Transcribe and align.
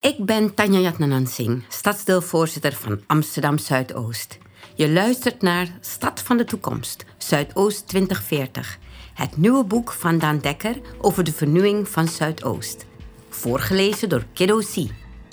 Ik 0.00 0.24
ben 0.24 0.54
Tanja 0.54 0.78
Jatnanansing, 0.78 1.62
stadsdeelvoorzitter 1.68 2.72
van 2.72 3.00
Amsterdam 3.06 3.58
Zuidoost. 3.58 4.38
Je 4.74 4.90
luistert 4.90 5.42
naar 5.42 5.78
Stad 5.80 6.20
van 6.22 6.36
de 6.36 6.44
Toekomst, 6.44 7.04
Zuidoost 7.18 7.88
2040. 7.88 8.78
Het 9.14 9.36
nieuwe 9.36 9.64
boek 9.64 9.92
van 9.92 10.18
Daan 10.18 10.38
Dekker 10.38 10.80
over 10.98 11.24
de 11.24 11.32
vernieuwing 11.32 11.88
van 11.88 12.08
Zuidoost. 12.08 12.86
Voorgelezen 13.28 14.08
door 14.08 14.24
Kiddo 14.32 14.58
C. 14.58 14.86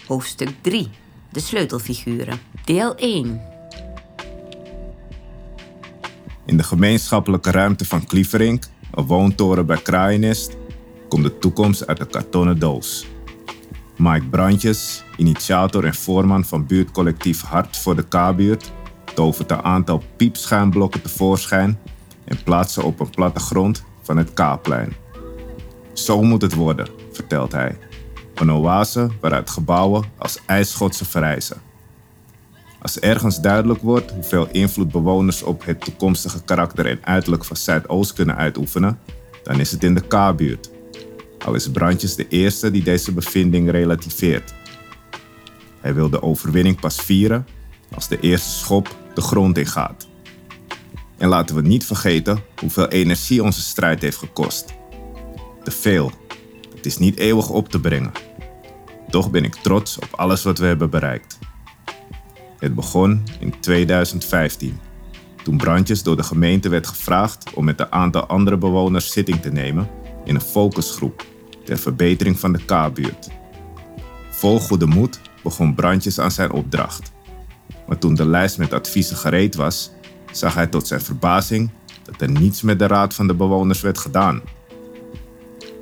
Hoofdstuk 0.07 0.49
3. 0.61 0.89
De 1.31 1.39
sleutelfiguren. 1.39 2.39
Deel 2.65 2.95
1. 2.95 3.41
In 6.45 6.57
de 6.57 6.63
gemeenschappelijke 6.63 7.51
ruimte 7.51 7.85
van 7.85 8.05
Klieverink, 8.05 8.63
een 8.91 9.05
woontoren 9.05 9.65
bij 9.65 9.81
Kraaienest, 9.81 10.57
komt 11.09 11.23
de 11.23 11.37
toekomst 11.37 11.87
uit 11.87 11.97
de 11.97 12.07
kartonnen 12.07 12.59
doos. 12.59 13.05
Mike 13.97 14.25
Brandjes, 14.25 15.03
initiator 15.15 15.85
en 15.85 15.95
voorman 15.95 16.45
van 16.45 16.65
buurtcollectief 16.65 17.41
Hart 17.41 17.77
voor 17.77 17.95
de 17.95 18.07
K-buurt, 18.07 18.71
tovert 19.13 19.51
een 19.51 19.61
aantal 19.61 20.03
piepschuimblokken 20.15 21.01
tevoorschijn 21.01 21.79
en 22.23 22.43
plaatst 22.43 22.73
ze 22.73 22.83
op 22.83 22.99
een 22.99 23.09
plattegrond 23.09 23.83
van 24.01 24.17
het 24.17 24.33
K-plein. 24.33 24.95
Zo 25.93 26.21
moet 26.21 26.41
het 26.41 26.53
worden, 26.53 26.87
vertelt 27.11 27.51
hij. 27.51 27.77
Een 28.35 28.51
oase 28.51 29.09
waaruit 29.21 29.49
gebouwen 29.49 30.03
als 30.17 30.39
ijsschotsen 30.45 31.05
verrijzen. 31.05 31.61
Als 32.81 32.99
ergens 32.99 33.41
duidelijk 33.41 33.81
wordt 33.81 34.11
hoeveel 34.11 34.47
invloed 34.51 34.91
bewoners 34.91 35.43
op 35.43 35.65
het 35.65 35.81
toekomstige 35.81 36.43
karakter 36.43 36.85
en 36.85 36.99
uiterlijk 37.01 37.45
van 37.45 37.55
Zuidoost 37.55 38.13
kunnen 38.13 38.35
uitoefenen, 38.35 38.99
dan 39.43 39.59
is 39.59 39.71
het 39.71 39.83
in 39.83 39.93
de 39.93 40.01
K-buurt. 40.07 40.69
Al 41.45 41.53
is 41.53 41.71
Brandjes 41.71 42.15
de 42.15 42.27
eerste 42.27 42.71
die 42.71 42.83
deze 42.83 43.11
bevinding 43.11 43.71
relativeert. 43.71 44.53
Hij 45.81 45.93
wil 45.93 46.09
de 46.09 46.21
overwinning 46.21 46.79
pas 46.79 47.01
vieren 47.01 47.47
als 47.93 48.07
de 48.07 48.19
eerste 48.19 48.49
schop 48.49 48.95
de 49.13 49.21
grond 49.21 49.57
ingaat. 49.57 50.07
En 51.17 51.27
laten 51.27 51.55
we 51.55 51.61
niet 51.61 51.85
vergeten 51.85 52.43
hoeveel 52.59 52.87
energie 52.87 53.43
onze 53.43 53.61
strijd 53.61 54.01
heeft 54.01 54.17
gekost. 54.17 54.73
Te 55.63 55.71
veel. 55.71 56.11
Het 56.75 56.85
is 56.85 56.97
niet 56.97 57.17
eeuwig 57.17 57.49
op 57.49 57.69
te 57.69 57.79
brengen. 57.79 58.11
Toch 59.09 59.31
ben 59.31 59.43
ik 59.43 59.55
trots 59.55 59.97
op 59.97 60.09
alles 60.11 60.43
wat 60.43 60.57
we 60.57 60.65
hebben 60.65 60.89
bereikt. 60.89 61.39
Het 62.59 62.75
begon 62.75 63.23
in 63.39 63.59
2015, 63.59 64.79
toen 65.43 65.57
Brandjes 65.57 66.03
door 66.03 66.15
de 66.15 66.23
gemeente 66.23 66.69
werd 66.69 66.87
gevraagd 66.87 67.53
om 67.53 67.65
met 67.65 67.79
een 67.79 67.91
aantal 67.91 68.25
andere 68.25 68.57
bewoners 68.57 69.11
zitting 69.11 69.41
te 69.41 69.51
nemen 69.51 69.89
in 70.27 70.35
een 70.35 70.41
focusgroep 70.41 71.25
ter 71.63 71.77
verbetering 71.77 72.39
van 72.39 72.53
de 72.53 72.65
K-buurt. 72.65 73.27
Vol 74.29 74.59
goede 74.59 74.85
moed 74.85 75.19
begon 75.43 75.75
Brandjes 75.75 76.19
aan 76.19 76.31
zijn 76.31 76.51
opdracht. 76.51 77.11
Maar 77.87 77.97
toen 77.97 78.15
de 78.15 78.25
lijst 78.25 78.57
met 78.57 78.73
adviezen 78.73 79.17
gereed 79.17 79.55
was, 79.55 79.91
zag 80.31 80.53
hij 80.53 80.67
tot 80.67 80.87
zijn 80.87 81.01
verbazing 81.01 81.69
dat 82.03 82.21
er 82.21 82.31
niets 82.31 82.61
met 82.61 82.79
de 82.79 82.87
raad 82.87 83.13
van 83.13 83.27
de 83.27 83.35
bewoners 83.35 83.81
werd 83.81 83.97
gedaan. 83.97 84.41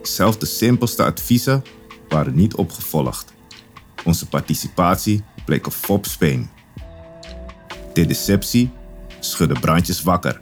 Zelfs 0.01 0.39
de 0.39 0.45
simpelste 0.45 1.03
adviezen 1.03 1.63
waren 2.09 2.35
niet 2.35 2.55
opgevolgd. 2.55 3.33
Onze 4.03 4.27
participatie 4.27 5.23
bleek 5.45 5.66
een 5.66 5.71
fopspeen. 5.71 6.49
De 7.93 8.05
deceptie 8.05 8.71
schudde 9.19 9.59
Brandjes 9.59 10.01
wakker. 10.01 10.41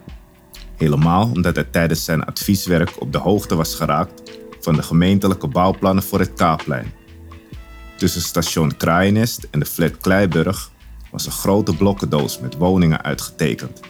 Helemaal 0.84 1.30
omdat 1.32 1.54
hij 1.54 1.64
tijdens 1.64 2.04
zijn 2.04 2.24
advieswerk 2.24 3.00
op 3.00 3.12
de 3.12 3.18
hoogte 3.18 3.54
was 3.54 3.74
geraakt 3.74 4.22
van 4.60 4.74
de 4.74 4.82
gemeentelijke 4.82 5.46
bouwplannen 5.46 6.04
voor 6.04 6.18
het 6.18 6.32
Kaapplein. 6.34 6.92
Tussen 7.96 8.20
station 8.20 8.76
Kraaienest 8.76 9.46
en 9.50 9.58
de 9.58 9.66
flat 9.66 9.96
Kleiburg 9.96 10.70
was 11.10 11.26
een 11.26 11.32
grote 11.32 11.76
blokkendoos 11.76 12.40
met 12.40 12.56
woningen 12.56 13.02
uitgetekend, 13.02 13.80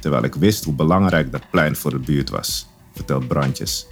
terwijl 0.00 0.24
ik 0.24 0.34
wist 0.34 0.64
hoe 0.64 0.74
belangrijk 0.74 1.32
dat 1.32 1.50
plein 1.50 1.76
voor 1.76 1.90
de 1.90 1.98
buurt 1.98 2.30
was, 2.30 2.66
vertelt 2.94 3.28
Brandjes. 3.28 3.86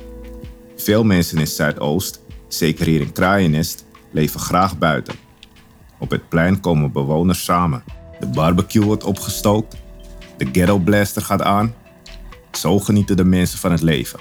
Veel 0.76 1.04
mensen 1.04 1.38
in 1.38 1.46
Zuidoost, 1.46 2.20
zeker 2.48 2.86
hier 2.86 3.00
in 3.00 3.12
Kraaienest, 3.12 3.84
leven 4.10 4.40
graag 4.40 4.78
buiten. 4.78 5.14
Op 5.98 6.10
het 6.10 6.28
plein 6.28 6.60
komen 6.60 6.92
bewoners 6.92 7.44
samen. 7.44 7.82
De 8.20 8.26
barbecue 8.26 8.84
wordt 8.84 9.04
opgestookt, 9.04 9.76
de 10.36 10.48
ghetto 10.52 10.78
blaster 10.78 11.22
gaat 11.22 11.42
aan. 11.42 11.74
Zo 12.52 12.78
genieten 12.78 13.16
de 13.16 13.24
mensen 13.24 13.58
van 13.58 13.70
het 13.72 13.82
leven. 13.82 14.20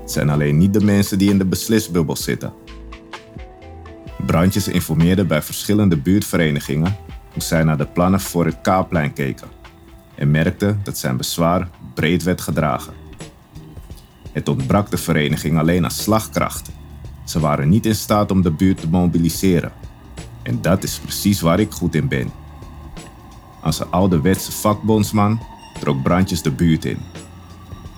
Het 0.00 0.10
zijn 0.10 0.30
alleen 0.30 0.58
niet 0.58 0.72
de 0.72 0.84
mensen 0.84 1.18
die 1.18 1.30
in 1.30 1.38
de 1.38 1.44
beslisbubbel 1.44 2.16
zitten. 2.16 2.52
Brandjes 4.26 4.68
informeerde 4.68 5.24
bij 5.24 5.42
verschillende 5.42 5.96
buurtverenigingen 5.96 6.96
hoe 7.32 7.42
zij 7.42 7.64
naar 7.64 7.78
de 7.78 7.86
plannen 7.86 8.20
voor 8.20 8.44
het 8.44 8.60
Kaapplein 8.62 9.12
keken 9.12 9.48
en 10.14 10.30
merkte 10.30 10.76
dat 10.82 10.98
zijn 10.98 11.16
bezwaar 11.16 11.68
breed 11.94 12.22
werd 12.22 12.40
gedragen. 12.40 12.92
Het 14.32 14.48
ontbrak 14.48 14.90
de 14.90 14.96
vereniging 14.96 15.58
alleen 15.58 15.84
aan 15.84 15.90
slagkracht. 15.90 16.70
Ze 17.24 17.40
waren 17.40 17.68
niet 17.68 17.86
in 17.86 17.94
staat 17.94 18.30
om 18.30 18.42
de 18.42 18.50
buurt 18.50 18.80
te 18.80 18.88
mobiliseren. 18.88 19.72
En 20.42 20.62
dat 20.62 20.82
is 20.82 20.98
precies 20.98 21.40
waar 21.40 21.60
ik 21.60 21.72
goed 21.72 21.94
in 21.94 22.08
ben. 22.08 22.30
Als 23.60 23.80
een 23.80 23.90
ouderwetse 23.90 24.52
vakbondsman 24.52 25.40
trok 25.80 26.02
Brandjes 26.02 26.42
de 26.42 26.50
buurt 26.50 26.84
in. 26.84 26.98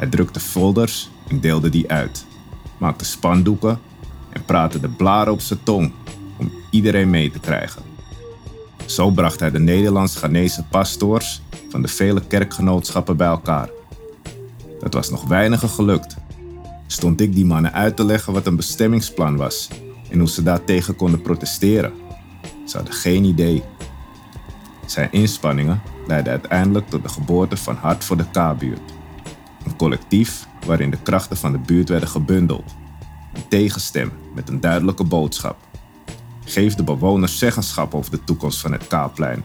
Hij 0.03 0.11
drukte 0.11 0.41
folders 0.41 1.11
en 1.29 1.41
deelde 1.41 1.69
die 1.69 1.91
uit, 1.91 2.27
maakte 2.79 3.05
spandoeken 3.05 3.81
en 4.31 4.45
praatte 4.45 4.81
de 4.81 4.89
blaren 4.89 5.33
op 5.33 5.41
zijn 5.41 5.59
tong 5.63 5.93
om 6.37 6.53
iedereen 6.71 7.11
mee 7.11 7.31
te 7.31 7.39
krijgen. 7.39 7.83
Zo 8.87 9.11
bracht 9.11 9.41
hij 9.41 9.51
de 9.51 9.59
Nederlands-Ghanese 9.59 10.65
pastoors 10.71 11.43
van 11.69 11.83
de 11.83 11.89
vele 11.89 12.21
kerkgenootschappen 12.27 13.17
bij 13.17 13.27
elkaar. 13.27 13.69
Dat 14.81 14.95
was 14.95 15.11
nog 15.11 15.25
weinigen 15.25 15.69
gelukt. 15.69 16.17
Stond 16.87 17.21
ik 17.21 17.34
die 17.34 17.45
mannen 17.45 17.73
uit 17.73 17.97
te 17.97 18.05
leggen 18.05 18.33
wat 18.33 18.47
een 18.47 18.57
bestemmingsplan 18.57 19.37
was 19.37 19.69
en 20.11 20.19
hoe 20.19 20.29
ze 20.29 20.43
daartegen 20.43 20.97
konden 20.97 21.23
protesteren. 21.23 21.93
Ze 22.67 22.77
hadden 22.77 22.95
geen 22.95 23.25
idee. 23.25 23.63
Zijn 24.87 25.13
inspanningen 25.13 25.83
leidden 26.07 26.33
uiteindelijk 26.33 26.89
tot 26.89 27.03
de 27.03 27.09
geboorte 27.09 27.57
van 27.57 27.77
Hart 27.77 28.05
voor 28.05 28.17
de 28.17 28.31
K-buurt. 28.31 29.01
Een 29.65 29.77
collectief 29.77 30.47
waarin 30.67 30.91
de 30.91 31.03
krachten 31.03 31.37
van 31.37 31.53
de 31.53 31.59
buurt 31.59 31.89
werden 31.89 32.09
gebundeld. 32.09 32.75
Een 33.33 33.49
tegenstem 33.49 34.12
met 34.34 34.49
een 34.49 34.61
duidelijke 34.61 35.05
boodschap. 35.05 35.56
Geef 36.45 36.75
de 36.75 36.84
bewoners 36.84 37.39
zeggenschap 37.39 37.95
over 37.95 38.11
de 38.11 38.25
toekomst 38.25 38.61
van 38.61 38.72
het 38.72 38.87
Kaapplein. 38.87 39.45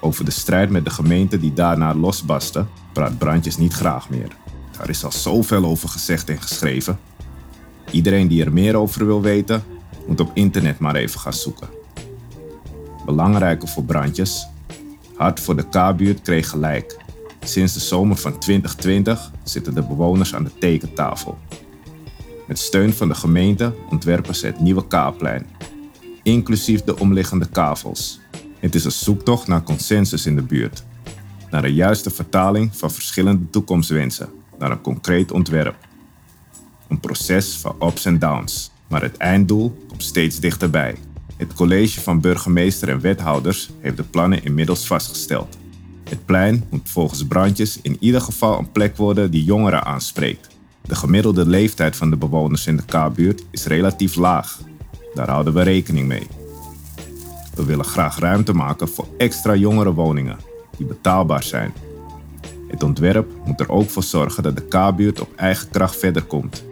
Over 0.00 0.24
de 0.24 0.30
strijd 0.30 0.70
met 0.70 0.84
de 0.84 0.90
gemeente 0.90 1.38
die 1.38 1.52
daarna 1.52 1.94
losbarstte, 1.94 2.66
praat 2.92 3.18
Brandjes 3.18 3.56
niet 3.56 3.72
graag 3.72 4.10
meer. 4.10 4.36
Daar 4.78 4.88
is 4.88 5.04
al 5.04 5.12
zoveel 5.12 5.64
over 5.64 5.88
gezegd 5.88 6.28
en 6.28 6.42
geschreven. 6.42 6.98
Iedereen 7.90 8.28
die 8.28 8.44
er 8.44 8.52
meer 8.52 8.76
over 8.76 9.06
wil 9.06 9.22
weten, 9.22 9.62
moet 10.06 10.20
op 10.20 10.30
internet 10.34 10.78
maar 10.78 10.94
even 10.94 11.20
gaan 11.20 11.32
zoeken. 11.32 11.68
Belangrijker 13.04 13.68
voor 13.68 13.84
Brandjes, 13.84 14.46
Hart 15.16 15.40
voor 15.40 15.56
de 15.56 15.68
K-buurt 15.68 16.22
kreeg 16.22 16.48
gelijk. 16.48 16.96
Sinds 17.44 17.72
de 17.72 17.80
zomer 17.80 18.16
van 18.16 18.38
2020 18.38 19.30
zitten 19.42 19.74
de 19.74 19.82
bewoners 19.82 20.34
aan 20.34 20.44
de 20.44 20.58
tekentafel. 20.58 21.38
Met 22.46 22.58
steun 22.58 22.92
van 22.92 23.08
de 23.08 23.14
gemeente 23.14 23.74
ontwerpen 23.90 24.34
ze 24.34 24.46
het 24.46 24.60
nieuwe 24.60 24.86
Kaapplein, 24.86 25.46
inclusief 26.22 26.82
de 26.82 26.98
omliggende 26.98 27.48
kavels. 27.48 28.20
Het 28.58 28.74
is 28.74 28.84
een 28.84 28.92
zoektocht 28.92 29.46
naar 29.46 29.62
consensus 29.62 30.26
in 30.26 30.36
de 30.36 30.42
buurt, 30.42 30.84
naar 31.50 31.64
een 31.64 31.74
juiste 31.74 32.10
vertaling 32.10 32.76
van 32.76 32.90
verschillende 32.90 33.50
toekomstwensen 33.50 34.28
naar 34.58 34.70
een 34.70 34.80
concreet 34.80 35.32
ontwerp. 35.32 35.76
Een 36.88 37.00
proces 37.00 37.56
van 37.56 37.76
ups 37.82 38.04
en 38.04 38.18
downs, 38.18 38.70
maar 38.88 39.02
het 39.02 39.16
einddoel 39.16 39.84
komt 39.88 40.02
steeds 40.02 40.40
dichterbij. 40.40 40.96
Het 41.36 41.54
college 41.54 42.00
van 42.00 42.20
burgemeester 42.20 42.88
en 42.88 43.00
wethouders 43.00 43.70
heeft 43.80 43.96
de 43.96 44.02
plannen 44.02 44.44
inmiddels 44.44 44.86
vastgesteld. 44.86 45.56
Het 46.04 46.24
plein 46.24 46.64
moet 46.70 46.90
volgens 46.90 47.26
Brandjes 47.26 47.78
in 47.82 47.96
ieder 48.00 48.20
geval 48.20 48.58
een 48.58 48.72
plek 48.72 48.96
worden 48.96 49.30
die 49.30 49.44
jongeren 49.44 49.84
aanspreekt. 49.84 50.48
De 50.80 50.94
gemiddelde 50.94 51.46
leeftijd 51.46 51.96
van 51.96 52.10
de 52.10 52.16
bewoners 52.16 52.66
in 52.66 52.76
de 52.76 52.82
K-buurt 52.82 53.44
is 53.50 53.66
relatief 53.66 54.14
laag. 54.14 54.60
Daar 55.14 55.28
houden 55.28 55.54
we 55.54 55.62
rekening 55.62 56.08
mee. 56.08 56.26
We 57.54 57.64
willen 57.64 57.84
graag 57.84 58.18
ruimte 58.18 58.52
maken 58.52 58.88
voor 58.88 59.08
extra 59.18 59.54
jongere 59.54 59.92
woningen 59.92 60.38
die 60.76 60.86
betaalbaar 60.86 61.42
zijn. 61.42 61.72
Het 62.68 62.82
ontwerp 62.82 63.30
moet 63.44 63.60
er 63.60 63.70
ook 63.70 63.90
voor 63.90 64.02
zorgen 64.02 64.42
dat 64.42 64.56
de 64.56 64.68
K-buurt 64.68 65.20
op 65.20 65.28
eigen 65.36 65.70
kracht 65.70 65.96
verder 65.96 66.22
komt. 66.22 66.64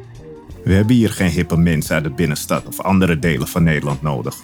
We 0.64 0.72
hebben 0.72 0.96
hier 0.96 1.10
geen 1.10 1.30
hippe 1.30 1.56
mensen 1.56 1.94
uit 1.94 2.04
de 2.04 2.10
binnenstad 2.10 2.66
of 2.66 2.80
andere 2.80 3.18
delen 3.18 3.48
van 3.48 3.62
Nederland 3.62 4.02
nodig. 4.02 4.36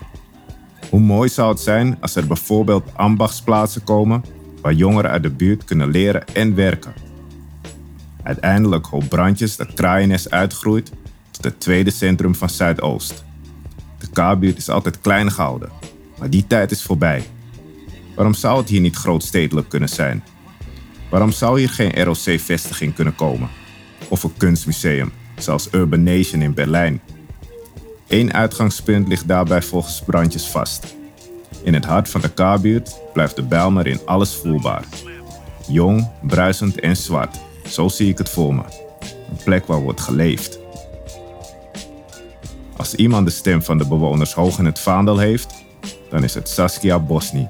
Hoe 0.91 1.00
mooi 1.00 1.29
zou 1.29 1.50
het 1.50 1.61
zijn 1.61 1.96
als 2.00 2.17
er 2.17 2.26
bijvoorbeeld 2.26 2.91
ambachtsplaatsen 2.96 3.84
komen 3.84 4.25
waar 4.69 4.76
jongeren 4.76 5.11
uit 5.11 5.23
de 5.23 5.31
buurt 5.31 5.65
kunnen 5.65 5.91
leren 5.91 6.26
en 6.32 6.55
werken. 6.55 6.93
Uiteindelijk 8.23 8.87
hoopt 8.87 9.09
Brandjes 9.09 9.56
dat 9.56 9.75
Kraaienest 9.75 10.31
uitgroeit 10.31 10.93
tot 11.31 11.44
het 11.44 11.61
tweede 11.61 11.91
centrum 11.91 12.35
van 12.35 12.50
Zuidoost. 12.50 13.25
De 13.99 14.06
K-buurt 14.06 14.56
is 14.56 14.69
altijd 14.69 15.00
klein 15.00 15.32
gehouden, 15.32 15.70
maar 16.19 16.31
die 16.31 16.47
tijd 16.47 16.70
is 16.70 16.82
voorbij. 16.82 17.25
Waarom 18.15 18.35
zou 18.35 18.59
het 18.59 18.69
hier 18.69 18.81
niet 18.81 18.97
grootstedelijk 18.97 19.69
kunnen 19.69 19.88
zijn? 19.88 20.25
Waarom 21.11 21.31
zou 21.31 21.59
hier 21.59 21.70
geen 21.70 22.05
ROC-vestiging 22.05 22.94
kunnen 22.94 23.15
komen? 23.15 23.49
Of 24.09 24.23
een 24.23 24.37
kunstmuseum, 24.37 25.12
zoals 25.38 25.69
Urban 25.73 26.03
Nation 26.03 26.43
in 26.43 26.55
Berlijn? 26.55 27.00
Eén 28.09 28.35
uitgangspunt 28.35 29.09
ligt 29.09 29.29
daarbij 29.29 29.62
volgens 29.62 30.03
brandjes 30.06 30.47
vast. 30.47 30.97
In 31.62 31.75
het 31.75 31.85
hart 31.85 32.09
van 32.09 32.20
de 32.20 32.29
K-buurt 32.29 32.97
blijft 33.19 33.37
de 33.37 33.43
Bijlmer 33.43 33.87
in 33.87 34.00
alles 34.05 34.35
voelbaar. 34.35 34.85
Jong, 35.67 36.09
bruisend 36.23 36.81
en 36.81 36.97
zwart, 36.97 37.37
zo 37.67 37.88
zie 37.88 38.09
ik 38.09 38.19
het 38.19 38.29
voor 38.29 38.55
me. 38.55 38.62
Een 39.31 39.44
plek 39.44 39.67
waar 39.67 39.81
wordt 39.81 40.00
geleefd. 40.00 40.59
Als 42.76 42.94
iemand 42.94 43.26
de 43.26 43.32
stem 43.32 43.62
van 43.62 43.79
de 43.79 43.87
bewoners 43.87 44.35
hoog 44.35 44.59
in 44.59 44.65
het 44.65 44.79
vaandel 44.79 45.19
heeft, 45.19 45.55
dan 46.11 46.25
is 46.25 46.35
het 46.35 46.49
Saskia 46.49 46.99
Bosni. 46.99 47.49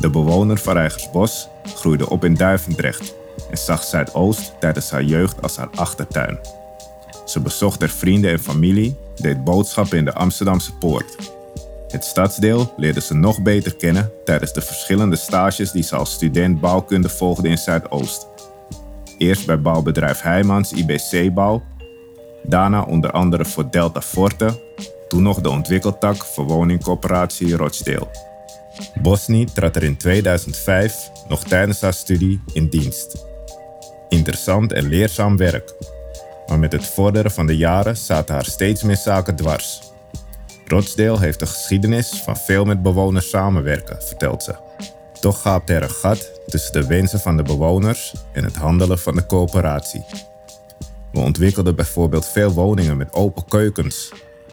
De 0.00 0.10
bewoner 0.10 0.58
van 0.58 0.72
Rijgersbos 0.72 1.48
groeide 1.74 2.10
op 2.10 2.24
in 2.24 2.34
Duivendrecht 2.34 3.14
en 3.50 3.58
zag 3.58 3.84
Zuidoost 3.84 4.52
tijdens 4.60 4.90
haar 4.90 5.04
jeugd 5.04 5.42
als 5.42 5.56
haar 5.56 5.70
achtertuin. 5.74 6.38
Ze 7.24 7.40
bezocht 7.40 7.82
er 7.82 7.90
vrienden 7.90 8.30
en 8.30 8.40
familie, 8.40 8.96
deed 9.16 9.44
boodschappen 9.44 9.98
in 9.98 10.04
de 10.04 10.14
Amsterdamse 10.14 10.74
poort. 10.74 11.38
Het 11.90 12.04
stadsdeel 12.04 12.72
leerde 12.76 13.00
ze 13.00 13.14
nog 13.14 13.42
beter 13.42 13.76
kennen 13.76 14.12
tijdens 14.24 14.52
de 14.52 14.60
verschillende 14.60 15.16
stages 15.16 15.70
die 15.70 15.82
ze 15.82 15.96
als 15.96 16.12
student 16.12 16.60
bouwkunde 16.60 17.08
volgde 17.08 17.48
in 17.48 17.58
Zuidoost. 17.58 18.26
Eerst 19.18 19.46
bij 19.46 19.60
bouwbedrijf 19.60 20.20
Heijmans 20.20 20.72
IBC 20.72 21.34
Bouw, 21.34 21.62
daarna 22.42 22.82
onder 22.82 23.10
andere 23.10 23.44
voor 23.44 23.70
Delta 23.70 24.00
Forte, 24.00 24.60
toen 25.08 25.22
nog 25.22 25.40
de 25.40 25.50
ontwikkeltak 25.50 26.24
voor 26.24 26.44
woningcoöperatie 26.44 27.56
Rochdale. 27.56 28.08
Bosni 29.02 29.44
trad 29.44 29.76
er 29.76 29.82
in 29.82 29.96
2005 29.96 31.10
nog 31.28 31.44
tijdens 31.44 31.80
haar 31.80 31.94
studie 31.94 32.42
in 32.52 32.68
dienst. 32.68 33.26
Interessant 34.08 34.72
en 34.72 34.88
leerzaam 34.88 35.36
werk, 35.36 35.74
maar 36.46 36.58
met 36.58 36.72
het 36.72 36.86
vorderen 36.86 37.30
van 37.30 37.46
de 37.46 37.56
jaren 37.56 37.96
zaten 37.96 38.34
haar 38.34 38.44
steeds 38.44 38.82
meer 38.82 38.96
zaken 38.96 39.36
dwars. 39.36 39.89
Rochdale 40.70 41.18
heeft 41.18 41.40
een 41.40 41.46
geschiedenis 41.46 42.22
van 42.24 42.36
veel 42.36 42.64
met 42.64 42.82
bewoners 42.82 43.28
samenwerken, 43.28 44.02
vertelt 44.02 44.42
ze. 44.42 44.54
Toch 45.20 45.40
gaapt 45.40 45.70
er 45.70 45.82
een 45.82 45.90
gat 45.90 46.30
tussen 46.46 46.72
de 46.72 46.86
wensen 46.86 47.20
van 47.20 47.36
de 47.36 47.42
bewoners 47.42 48.14
en 48.32 48.44
het 48.44 48.56
handelen 48.56 48.98
van 48.98 49.14
de 49.14 49.26
coöperatie. 49.26 50.04
We 51.12 51.20
ontwikkelden 51.20 51.76
bijvoorbeeld 51.76 52.26
veel 52.26 52.52
woningen 52.52 52.96
met 52.96 53.12
open 53.12 53.44
keukens, 53.44 54.12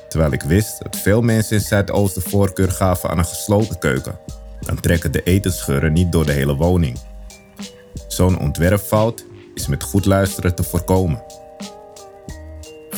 terwijl 0.10 0.32
ik 0.32 0.42
wist 0.42 0.84
dat 0.84 0.96
veel 0.96 1.22
mensen 1.22 1.56
in 1.56 1.64
Zuidoost 1.64 2.16
de 2.16 2.22
voorkeur 2.22 2.72
gaven 2.72 3.10
aan 3.10 3.18
een 3.18 3.26
gesloten 3.26 3.80
keuken. 3.80 4.20
Dan 4.60 4.80
trekken 4.80 5.12
de 5.12 5.24
etensgeuren 5.24 5.94
niet 5.94 6.12
door 6.12 6.26
de 6.26 6.32
hele 6.32 6.56
woning. 6.56 7.00
Zo'n 8.08 8.40
ontwerpfout 8.40 9.26
is 9.54 9.68
met 9.68 9.84
goed 9.84 10.06
luisteren 10.06 10.56
te 10.56 10.64
voorkomen. 10.64 11.24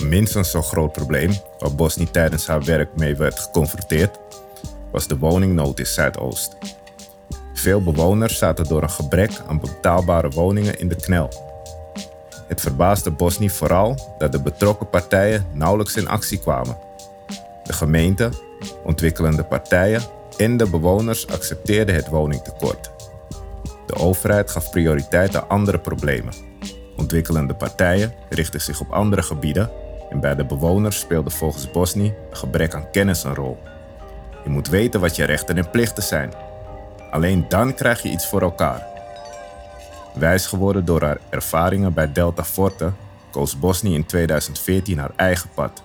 Minstens 0.04 0.52
zo 0.52 0.62
groot 0.62 0.92
probleem, 0.92 1.32
waar 1.60 1.76
Bosni 1.76 2.12
tijdens 2.12 2.48
haar 2.48 2.64
werk 2.64 2.90
mee 2.96 3.16
werd 3.16 3.40
geconfronteerd, 3.40 4.20
was 4.92 5.08
de 5.08 5.18
woningnood 5.18 5.80
in 5.80 5.86
Zuidoost. 5.86 6.58
Veel 7.54 7.84
bewoners 7.84 8.38
zaten 8.38 8.66
door 8.68 8.84
een 8.84 8.90
gebrek 8.90 9.32
aan 9.48 9.60
betaalbare 9.60 10.30
woningen 10.30 10.80
in 10.80 10.88
de 10.88 10.96
knel. 10.96 11.30
Het 12.48 12.62
verbaasde 12.62 13.12
Bosni 13.12 13.50
vooral 13.50 14.16
dat 14.18 14.32
de 14.32 14.42
betrokken 14.42 14.90
partijen 14.90 15.46
nauwelijks 15.54 15.96
in 15.96 16.08
actie 16.08 16.40
kwamen. 16.40 16.78
De 17.64 17.74
gemeente, 17.74 18.30
ontwikkelende 18.84 19.44
partijen 19.44 20.02
en 20.38 20.58
de 20.58 20.70
bewoners 20.70 21.28
accepteerden 21.28 21.96
het 21.96 22.08
woningtekort. 22.08 22.92
De 23.86 23.96
overheid 23.96 24.52
gaf 24.52 24.70
prioriteit 24.70 25.36
aan 25.36 25.50
andere 25.50 25.80
problemen. 25.80 26.34
Ontwikkelende 26.98 27.54
partijen 27.54 28.14
richtten 28.30 28.62
zich 28.62 28.82
op 28.82 28.92
andere 28.92 29.22
gebieden 29.22 29.72
en 30.10 30.20
bij 30.20 30.36
de 30.36 30.46
bewoners 30.46 31.00
speelde 31.00 31.30
volgens 31.30 31.72
Bosni 31.72 32.14
een 32.30 32.38
gebrek 32.38 32.74
aan 32.74 32.92
kennis 32.92 33.24
een 33.24 33.36
rol. 33.36 33.58
Je 34.44 34.50
moet 34.50 34.68
weten 34.68 35.00
wat 35.00 35.16
je 35.16 35.24
rechten 35.24 35.58
en 35.58 35.70
plichten 35.70 36.04
zijn. 36.04 36.34
Alleen 37.12 37.46
dan 37.50 37.74
krijg 37.74 38.02
je 38.02 38.10
iets 38.10 38.28
voor 38.28 38.42
elkaar. 38.42 38.88
Wijs 40.14 40.46
geworden 40.46 40.86
door 40.86 41.02
haar 41.02 41.18
ervaringen 41.30 41.94
bij 41.94 42.12
Delta 42.12 42.44
Forte, 42.44 42.92
koos 43.32 43.60
Bosni 43.60 43.94
in 43.94 44.06
2014 44.06 44.98
haar 44.98 45.12
eigen 45.16 45.50
pad. 45.54 45.84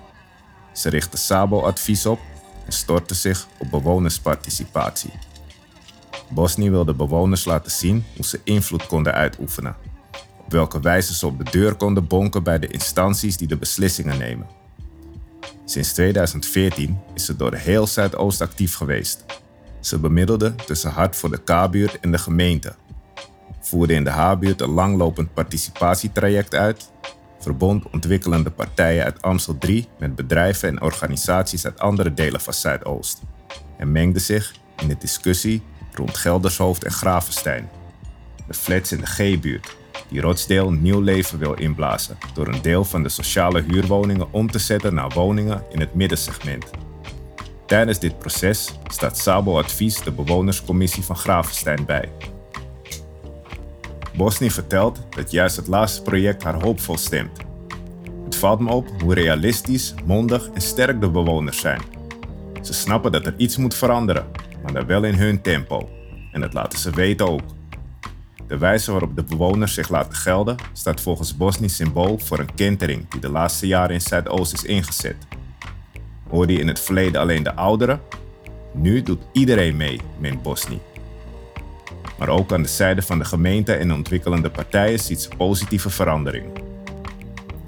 Ze 0.73 0.89
richtte 0.89 1.17
Sabo-advies 1.17 2.07
op 2.07 2.19
en 2.67 2.73
stortte 2.73 3.15
zich 3.15 3.47
op 3.59 3.71
bewonersparticipatie. 3.71 5.13
Bosni 6.29 6.71
wilde 6.71 6.95
bewoners 6.95 7.45
laten 7.45 7.73
zien 7.73 8.05
hoe 8.17 8.25
ze 8.25 8.41
invloed 8.45 8.87
konden 8.87 9.15
uitoefenen 9.15 9.77
op 10.45 10.53
welke 10.53 10.81
wijze 10.81 11.15
ze 11.15 11.27
op 11.27 11.45
de 11.45 11.51
deur 11.51 11.75
konden 11.75 12.07
bonken 12.07 12.43
bij 12.43 12.59
de 12.59 12.67
instanties 12.67 13.37
die 13.37 13.49
de 13.49 13.57
beslissingen 13.57 14.19
nemen. 14.19 14.47
Sinds 15.65 15.93
2014 15.93 16.99
is 17.15 17.25
ze 17.25 17.37
door 17.37 17.55
heel 17.55 17.87
Zuidoost 17.87 18.41
actief 18.41 18.75
geweest. 18.75 19.25
Ze 19.81 19.99
bemiddelde 19.99 20.55
tussen 20.55 20.91
Hart 20.91 21.17
voor 21.17 21.31
de 21.31 21.43
K-buurt 21.43 22.01
en 22.01 22.13
de 22.13 22.19
gemeente, 22.19 22.75
voerde 23.61 23.95
in 23.95 24.05
de 24.05 24.11
H-buurt 24.11 24.61
een 24.61 24.71
langlopend 24.71 25.35
participatietraject 25.35 26.55
uit, 26.55 26.91
verbond 27.39 27.91
ontwikkelende 27.91 28.51
partijen 28.51 29.05
uit 29.05 29.23
Amstel 29.23 29.59
3 29.59 29.89
met 29.99 30.15
bedrijven 30.15 30.69
en 30.69 30.83
organisaties 30.83 31.65
uit 31.65 31.81
andere 31.81 32.15
delen 32.15 32.41
van 32.41 32.55
Zuidoost. 32.55 33.23
En 33.77 33.93
mengde 33.93 34.19
zich 34.19 34.55
in 34.77 34.89
de 34.89 34.97
discussie 34.99 35.63
rond 35.93 36.17
Geldershoofd 36.17 36.85
en 36.85 36.93
Gravenstein, 36.93 37.69
de 38.47 38.55
flats 38.55 38.93
in 38.93 38.99
de 38.99 39.07
G-buurt 39.07 39.77
die 40.09 40.21
Rochdale 40.21 40.71
nieuw 40.71 41.01
leven 41.01 41.39
wil 41.39 41.55
inblazen 41.55 42.19
door 42.35 42.49
een 42.49 42.63
deel 42.63 42.85
van 42.85 43.03
de 43.03 43.09
sociale 43.09 43.63
huurwoningen 43.63 44.33
om 44.33 44.51
te 44.51 44.59
zetten 44.59 44.95
naar 44.95 45.11
woningen 45.15 45.65
in 45.71 45.81
het 45.81 45.95
middensegment. 45.95 46.71
Tijdens 47.67 47.99
dit 47.99 48.19
proces 48.19 48.79
staat 48.87 49.19
Sabo 49.19 49.59
Advies 49.59 50.03
de 50.03 50.13
bewonerscommissie 50.13 51.03
van 51.03 51.17
Gravenstein 51.17 51.85
bij. 51.85 52.09
Bosni 54.17 54.51
vertelt 54.51 55.01
dat 55.11 55.31
juist 55.31 55.57
het 55.57 55.67
laatste 55.67 56.03
project 56.03 56.43
haar 56.43 56.63
hoopvol 56.63 56.97
stemt. 56.97 57.39
Het 58.25 58.37
valt 58.37 58.61
me 58.61 58.73
op 58.73 58.89
hoe 59.01 59.15
realistisch, 59.15 59.95
mondig 60.05 60.51
en 60.51 60.61
sterk 60.61 61.01
de 61.01 61.11
bewoners 61.11 61.61
zijn. 61.61 61.81
Ze 62.63 62.73
snappen 62.73 63.13
dat 63.13 63.27
er 63.27 63.35
iets 63.37 63.57
moet 63.57 63.75
veranderen, 63.75 64.27
maar 64.63 64.73
dan 64.73 64.87
wel 64.87 65.05
in 65.05 65.15
hun 65.15 65.41
tempo. 65.41 65.89
En 66.33 66.41
dat 66.41 66.53
laten 66.53 66.79
ze 66.79 66.91
weten 66.91 67.29
ook. 67.29 67.43
De 68.47 68.59
wijze 68.59 68.91
waarop 68.91 69.17
de 69.17 69.25
bewoners 69.25 69.75
zich 69.75 69.89
laten 69.89 70.15
gelden 70.15 70.57
staat 70.73 71.01
volgens 71.01 71.37
Bosni 71.37 71.69
symbool 71.69 72.19
voor 72.19 72.39
een 72.39 72.55
kentering 72.55 73.11
die 73.11 73.21
de 73.21 73.31
laatste 73.31 73.67
jaren 73.67 73.95
in 73.95 74.01
Zuidoost 74.01 74.53
is 74.53 74.65
ingezet. 74.65 75.17
Hoorde 76.29 76.53
je 76.53 76.59
in 76.59 76.69
het 76.69 76.81
verleden 76.81 77.21
alleen 77.21 77.43
de 77.43 77.55
ouderen? 77.55 78.01
Nu 78.73 79.03
doet 79.03 79.23
iedereen 79.33 79.77
mee, 79.77 80.01
meent 80.19 80.43
Bosni. 80.43 80.81
Maar 82.19 82.29
ook 82.29 82.53
aan 82.53 82.63
de 82.63 82.69
zijde 82.69 83.03
van 83.03 83.19
de 83.19 83.25
gemeente 83.25 83.75
en 83.75 83.93
ontwikkelende 83.93 84.51
partijen 84.51 84.99
ziet 84.99 85.21
ze 85.21 85.29
positieve 85.37 85.91
verandering. 85.91 86.47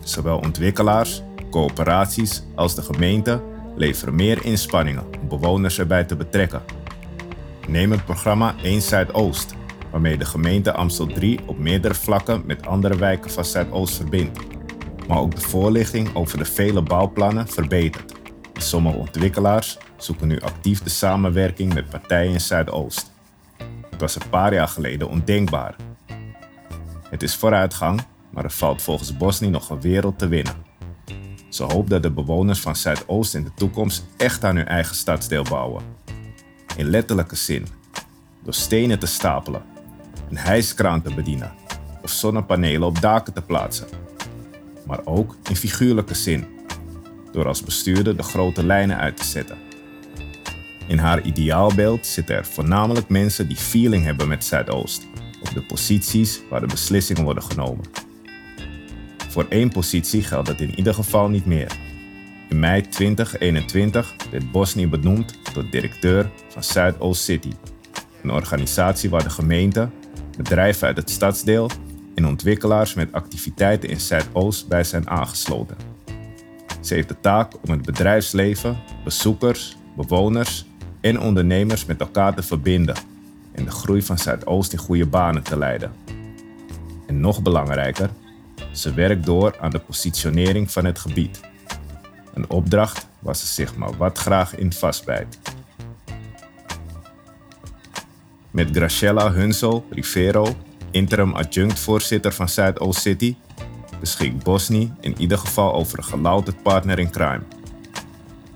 Zowel 0.02 0.38
ontwikkelaars, 0.38 1.22
coöperaties 1.50 2.42
als 2.54 2.74
de 2.74 2.82
gemeente 2.82 3.42
leveren 3.76 4.14
meer 4.14 4.44
inspanningen 4.44 5.04
om 5.20 5.28
bewoners 5.28 5.78
erbij 5.78 6.04
te 6.04 6.16
betrekken. 6.16 6.62
Neem 7.68 7.90
het 7.90 8.04
programma 8.04 8.54
1 8.62 8.82
Zuidoost 8.82 9.54
waarmee 9.90 10.18
de 10.18 10.24
gemeente 10.24 10.72
Amstel 10.72 11.06
3 11.06 11.40
op 11.46 11.58
meerdere 11.58 11.94
vlakken 11.94 12.42
met 12.46 12.66
andere 12.66 12.96
wijken 12.96 13.30
van 13.30 13.44
Zuidoost 13.44 13.96
verbindt. 13.96 14.38
Maar 15.08 15.18
ook 15.18 15.34
de 15.34 15.40
voorlichting 15.40 16.14
over 16.14 16.38
de 16.38 16.44
vele 16.44 16.82
bouwplannen 16.82 17.48
verbetert. 17.48 18.12
Sommige 18.54 18.96
ontwikkelaars 18.96 19.78
zoeken 19.96 20.28
nu 20.28 20.40
actief 20.40 20.82
de 20.82 20.90
samenwerking 20.90 21.74
met 21.74 21.88
partijen 21.88 22.32
in 22.32 22.40
Zuidoost. 22.40 23.12
Het 23.90 24.00
was 24.00 24.14
een 24.14 24.28
paar 24.30 24.54
jaar 24.54 24.68
geleden 24.68 25.08
ondenkbaar. 25.08 25.76
Het 27.10 27.22
is 27.22 27.34
vooruitgang, 27.34 28.00
maar 28.30 28.44
er 28.44 28.50
valt 28.50 28.82
volgens 28.82 29.16
Bosni 29.16 29.48
nog 29.48 29.70
een 29.70 29.80
wereld 29.80 30.18
te 30.18 30.28
winnen. 30.28 30.54
Ze 31.48 31.64
hoopt 31.64 31.90
dat 31.90 32.02
de 32.02 32.10
bewoners 32.10 32.60
van 32.60 32.76
Zuidoost 32.76 33.34
in 33.34 33.44
de 33.44 33.54
toekomst 33.54 34.06
echt 34.16 34.44
aan 34.44 34.56
hun 34.56 34.66
eigen 34.66 34.96
stadsdeel 34.96 35.44
bouwen. 35.50 35.82
In 36.76 36.90
letterlijke 36.90 37.36
zin, 37.36 37.66
door 38.42 38.54
stenen 38.54 38.98
te 38.98 39.06
stapelen 39.06 39.75
een 40.28 40.36
hijskraan 40.36 41.02
te 41.02 41.14
bedienen 41.14 41.52
of 42.02 42.10
zonnepanelen 42.10 42.88
op 42.88 43.00
daken 43.00 43.32
te 43.32 43.42
plaatsen. 43.42 43.86
Maar 44.86 45.00
ook 45.04 45.36
in 45.48 45.56
figuurlijke 45.56 46.14
zin, 46.14 46.46
door 47.32 47.46
als 47.46 47.62
bestuurder 47.62 48.16
de 48.16 48.22
grote 48.22 48.66
lijnen 48.66 48.96
uit 48.96 49.16
te 49.16 49.24
zetten. 49.24 49.58
In 50.86 50.98
haar 50.98 51.22
ideaalbeeld 51.22 52.06
zitten 52.06 52.36
er 52.36 52.44
voornamelijk 52.44 53.08
mensen 53.08 53.48
die 53.48 53.56
feeling 53.56 54.04
hebben 54.04 54.28
met 54.28 54.44
Zuidoost, 54.44 55.06
op 55.40 55.54
de 55.54 55.62
posities 55.62 56.40
waar 56.50 56.60
de 56.60 56.66
beslissingen 56.66 57.24
worden 57.24 57.42
genomen. 57.42 57.84
Voor 59.28 59.46
één 59.48 59.68
positie 59.68 60.22
geldt 60.22 60.46
dat 60.46 60.60
in 60.60 60.74
ieder 60.74 60.94
geval 60.94 61.28
niet 61.28 61.46
meer. 61.46 61.72
In 62.48 62.58
mei 62.58 62.88
2021 62.88 64.16
werd 64.30 64.50
Bosnië 64.50 64.88
benoemd 64.88 65.38
tot 65.52 65.72
directeur 65.72 66.30
van 66.48 66.64
Zuidoost 66.64 67.22
City, 67.22 67.52
een 68.22 68.30
organisatie 68.30 69.10
waar 69.10 69.22
de 69.22 69.30
gemeente, 69.30 69.88
bedrijven 70.36 70.86
uit 70.86 70.96
het 70.96 71.10
stadsdeel 71.10 71.70
en 72.14 72.26
ontwikkelaars 72.26 72.94
met 72.94 73.12
activiteiten 73.12 73.88
in 73.88 74.00
Zuidoost 74.00 74.68
bij 74.68 74.84
zijn 74.84 75.10
aangesloten. 75.10 75.76
Ze 76.80 76.94
heeft 76.94 77.08
de 77.08 77.20
taak 77.20 77.52
om 77.64 77.70
het 77.70 77.82
bedrijfsleven, 77.82 78.76
bezoekers, 79.04 79.76
bewoners 79.96 80.66
en 81.00 81.20
ondernemers 81.20 81.84
met 81.84 82.00
elkaar 82.00 82.34
te 82.34 82.42
verbinden 82.42 82.96
en 83.52 83.64
de 83.64 83.70
groei 83.70 84.02
van 84.02 84.18
Zuidoost 84.18 84.72
in 84.72 84.78
goede 84.78 85.06
banen 85.06 85.42
te 85.42 85.58
leiden. 85.58 85.92
En 87.06 87.20
nog 87.20 87.42
belangrijker, 87.42 88.10
ze 88.72 88.94
werkt 88.94 89.24
door 89.26 89.56
aan 89.60 89.70
de 89.70 89.78
positionering 89.78 90.70
van 90.70 90.84
het 90.84 90.98
gebied. 90.98 91.40
Een 92.34 92.50
opdracht 92.50 93.06
waar 93.18 93.36
ze 93.36 93.46
zich 93.46 93.76
maar 93.76 93.96
wat 93.96 94.18
graag 94.18 94.56
in 94.56 94.72
vastbijt. 94.72 95.38
Met 98.56 98.68
Graciela 98.72 99.32
Hunsel 99.32 99.84
Rivero, 99.90 100.56
interim 100.90 101.34
adjunct-voorzitter 101.34 102.32
van 102.32 102.48
Zuidoost 102.48 103.00
City, 103.00 103.36
beschikt 104.00 104.42
Bosni 104.44 104.92
in 105.00 105.14
ieder 105.18 105.38
geval 105.38 105.74
over 105.74 105.98
een 105.98 106.04
gelouterd 106.04 106.62
partner 106.62 106.98
in 106.98 107.10
crime. 107.10 107.42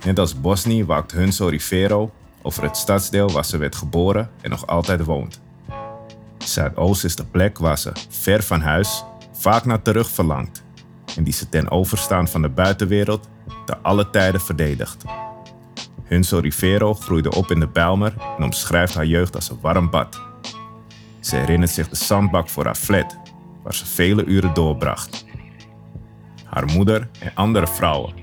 Net 0.05 0.19
als 0.19 0.41
Bosni 0.41 0.85
waakt 0.85 1.13
Hunsel 1.13 1.49
Rivero 1.49 2.13
over 2.43 2.63
het 2.63 2.77
stadsdeel 2.77 3.31
waar 3.31 3.45
ze 3.45 3.57
werd 3.57 3.77
geboren 3.77 4.31
en 4.41 4.51
nog 4.51 4.67
altijd 4.67 5.05
woont. 5.05 5.41
Zuidoost 6.39 7.05
is 7.05 7.17
de 7.17 7.25
plek 7.25 7.59
waar 7.59 7.79
ze, 7.79 7.93
ver 8.09 8.43
van 8.43 8.61
huis, 8.61 9.05
vaak 9.33 9.65
naar 9.65 9.83
terug 9.83 10.11
verlangt 10.11 10.63
en 11.17 11.25
die 11.25 11.33
ze 11.33 11.49
ten 11.49 11.71
overstaan 11.71 12.29
van 12.29 12.43
de 12.43 12.49
buitenwereld 12.49 13.29
te 13.67 13.79
alle 13.79 14.11
tijden 14.11 14.41
verdedigt. 14.41 15.05
Hunso 16.11 16.39
Rivero 16.39 16.95
groeide 16.95 17.31
op 17.31 17.51
in 17.51 17.61
de 17.61 17.69
Bijlmer 17.69 18.15
en 18.39 18.45
omschrijft 18.45 18.95
haar 18.95 19.07
jeugd 19.07 19.35
als 19.35 19.51
een 19.51 19.59
warm 19.61 19.91
bad. 19.91 20.21
Ze 21.21 21.37
herinnert 21.37 21.71
zich 21.71 21.89
de 21.89 21.97
zandbak 21.97 22.49
voor 22.49 22.65
haar 22.65 22.75
flat, 22.75 23.19
waar 23.63 23.75
ze 23.75 23.87
vele 23.87 24.25
uren 24.25 24.55
doorbracht. 24.55 25.25
Haar 26.45 26.65
moeder 26.65 27.09
en 27.19 27.33
andere 27.35 27.67
vrouwen, 27.67 28.15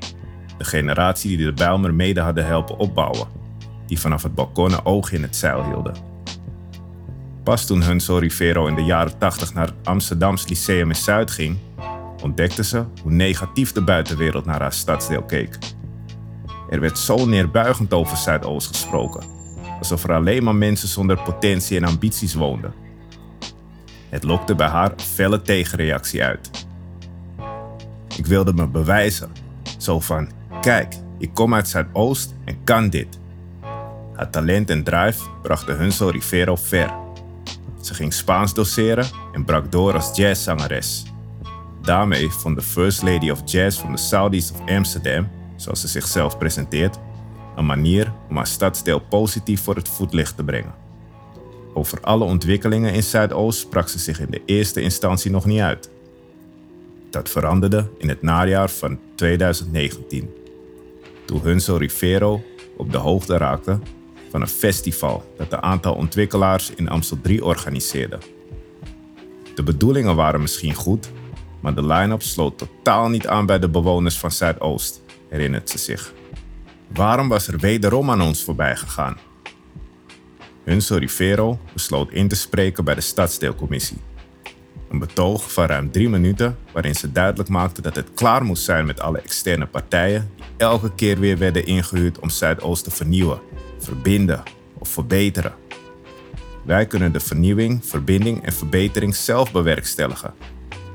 de 0.57 0.63
generatie 0.63 1.37
die 1.37 1.45
de 1.45 1.53
Bijlmer 1.53 1.93
mede 1.93 2.21
hadden 2.21 2.45
helpen 2.45 2.77
opbouwen, 2.77 3.27
die 3.85 3.99
vanaf 3.99 4.23
het 4.23 4.35
balkon 4.35 4.71
een 4.71 4.85
oog 4.85 5.11
in 5.11 5.21
het 5.21 5.35
zeil 5.35 5.63
hielden. 5.63 5.95
Pas 7.43 7.65
toen 7.65 7.83
Hunso 7.83 8.17
Rivero 8.17 8.67
in 8.67 8.75
de 8.75 8.83
jaren 8.83 9.17
80 9.17 9.53
naar 9.53 9.65
het 9.65 9.87
Amsterdams 9.87 10.47
Lyceum 10.47 10.89
in 10.89 10.95
Zuid 10.95 11.31
ging, 11.31 11.57
ontdekte 12.23 12.63
ze 12.63 12.85
hoe 13.03 13.11
negatief 13.11 13.71
de 13.71 13.81
buitenwereld 13.81 14.45
naar 14.45 14.61
haar 14.61 14.73
stadsdeel 14.73 15.23
keek. 15.23 15.57
Er 16.69 16.79
werd 16.79 16.97
zo 16.97 17.25
neerbuigend 17.25 17.93
over 17.93 18.17
Zuidoost 18.17 18.67
gesproken, 18.67 19.23
alsof 19.79 20.03
er 20.03 20.13
alleen 20.13 20.43
maar 20.43 20.55
mensen 20.55 20.87
zonder 20.87 21.21
potentie 21.21 21.77
en 21.77 21.83
ambities 21.83 22.33
woonden. 22.33 22.73
Het 24.09 24.23
lokte 24.23 24.55
bij 24.55 24.67
haar 24.67 24.93
felle 24.97 25.41
tegenreactie 25.41 26.23
uit. 26.23 26.67
Ik 28.15 28.25
wilde 28.25 28.53
me 28.53 28.67
bewijzen, 28.67 29.31
zo 29.77 29.99
van: 29.99 30.29
kijk, 30.61 30.95
ik 31.17 31.33
kom 31.33 31.53
uit 31.53 31.67
Zuidoost 31.67 32.35
en 32.45 32.63
kan 32.63 32.89
dit. 32.89 33.19
Haar 34.13 34.29
talent 34.29 34.69
en 34.69 34.83
drive 34.83 35.29
brachten 35.41 35.77
Hunsel 35.77 36.11
Rivero 36.11 36.55
ver. 36.55 36.93
Ze 37.81 37.93
ging 37.93 38.13
Spaans 38.13 38.53
doseren 38.53 39.05
en 39.33 39.45
brak 39.45 39.71
door 39.71 39.93
als 39.93 40.15
jazzzangeres. 40.15 41.05
Daarmee 41.81 42.29
vond 42.29 42.55
de 42.55 42.61
First 42.61 43.01
Lady 43.01 43.29
of 43.29 43.41
Jazz 43.45 43.79
van 43.79 43.91
de 43.91 43.97
Saudis 43.97 44.51
of 44.51 44.69
Amsterdam, 44.69 45.27
zoals 45.57 45.81
ze 45.81 45.87
zichzelf 45.87 46.37
presenteert, 46.37 46.97
een 47.55 47.65
manier 47.65 48.13
om 48.29 48.35
haar 48.35 48.47
stadsdeel 48.47 48.99
positief 48.99 49.61
voor 49.61 49.75
het 49.75 49.89
voetlicht 49.89 50.35
te 50.35 50.43
brengen. 50.43 50.73
Over 51.73 52.01
alle 52.01 52.23
ontwikkelingen 52.23 52.93
in 52.93 53.03
Zuidoost 53.03 53.59
sprak 53.59 53.89
ze 53.89 53.99
zich 53.99 54.19
in 54.19 54.31
de 54.31 54.41
eerste 54.45 54.81
instantie 54.81 55.31
nog 55.31 55.45
niet 55.45 55.59
uit. 55.59 55.89
Dat 57.09 57.29
veranderde 57.29 57.89
in 57.97 58.09
het 58.09 58.21
najaar 58.21 58.69
van 58.69 58.99
2019, 59.15 60.29
toen 61.25 61.41
Hunso 61.41 61.75
Rivero 61.75 62.43
op 62.77 62.91
de 62.91 62.97
hoogte 62.97 63.37
raakte 63.37 63.79
van 64.29 64.41
een 64.41 64.47
festival 64.47 65.33
dat 65.37 65.53
een 65.53 65.61
aantal 65.61 65.93
ontwikkelaars 65.93 66.71
in 66.75 66.89
Amstel 66.89 67.17
3 67.21 67.45
organiseerde. 67.45 68.17
De 69.55 69.63
bedoelingen 69.63 70.15
waren 70.15 70.41
misschien 70.41 70.73
goed, 70.73 71.11
maar 71.59 71.75
de 71.75 71.85
line-up 71.85 72.21
sloot 72.21 72.57
totaal 72.57 73.09
niet 73.09 73.27
aan 73.27 73.45
bij 73.45 73.59
de 73.59 73.69
bewoners 73.69 74.17
van 74.17 74.31
Zuidoost, 74.31 75.01
herinnert 75.29 75.69
ze 75.69 75.77
zich. 75.77 76.13
Waarom 76.87 77.27
was 77.27 77.47
er 77.47 77.57
wederom 77.57 78.11
aan 78.11 78.21
ons 78.21 78.43
voorbij 78.43 78.75
gegaan? 78.75 79.17
Hunso 80.63 80.95
Rivero 80.95 81.59
besloot 81.73 82.11
in 82.11 82.27
te 82.27 82.35
spreken 82.35 82.83
bij 82.83 82.95
de 82.95 83.01
stadsdeelcommissie. 83.01 83.97
Een 84.89 84.99
betoog 84.99 85.53
van 85.53 85.65
ruim 85.65 85.91
drie 85.91 86.09
minuten 86.09 86.57
waarin 86.71 86.95
ze 86.95 87.11
duidelijk 87.11 87.49
maakte 87.49 87.81
dat 87.81 87.95
het 87.95 88.13
klaar 88.13 88.43
moest 88.43 88.63
zijn 88.63 88.85
met 88.85 88.99
alle 88.99 89.19
externe 89.19 89.65
partijen 89.65 90.31
die 90.35 90.45
elke 90.57 90.93
keer 90.95 91.19
weer 91.19 91.37
werden 91.37 91.65
ingehuurd 91.65 92.19
om 92.19 92.29
Zuidoost 92.29 92.83
te 92.83 92.91
vernieuwen, 92.91 93.39
verbinden 93.79 94.43
of 94.77 94.89
verbeteren. 94.89 95.53
Wij 96.65 96.85
kunnen 96.85 97.11
de 97.11 97.19
vernieuwing, 97.19 97.85
verbinding 97.85 98.45
en 98.45 98.53
verbetering 98.53 99.15
zelf 99.15 99.51
bewerkstelligen 99.51 100.33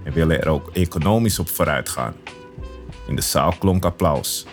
en 0.05 0.13
willen 0.13 0.41
er 0.41 0.49
ook 0.49 0.71
economisch 0.73 1.39
op 1.39 1.49
vooruit 1.49 1.89
gaan. 1.89 2.15
In 3.13 3.19
de 3.19 3.25
zaal 3.25 3.55
klonk 3.59 3.85
applaus. 3.85 4.47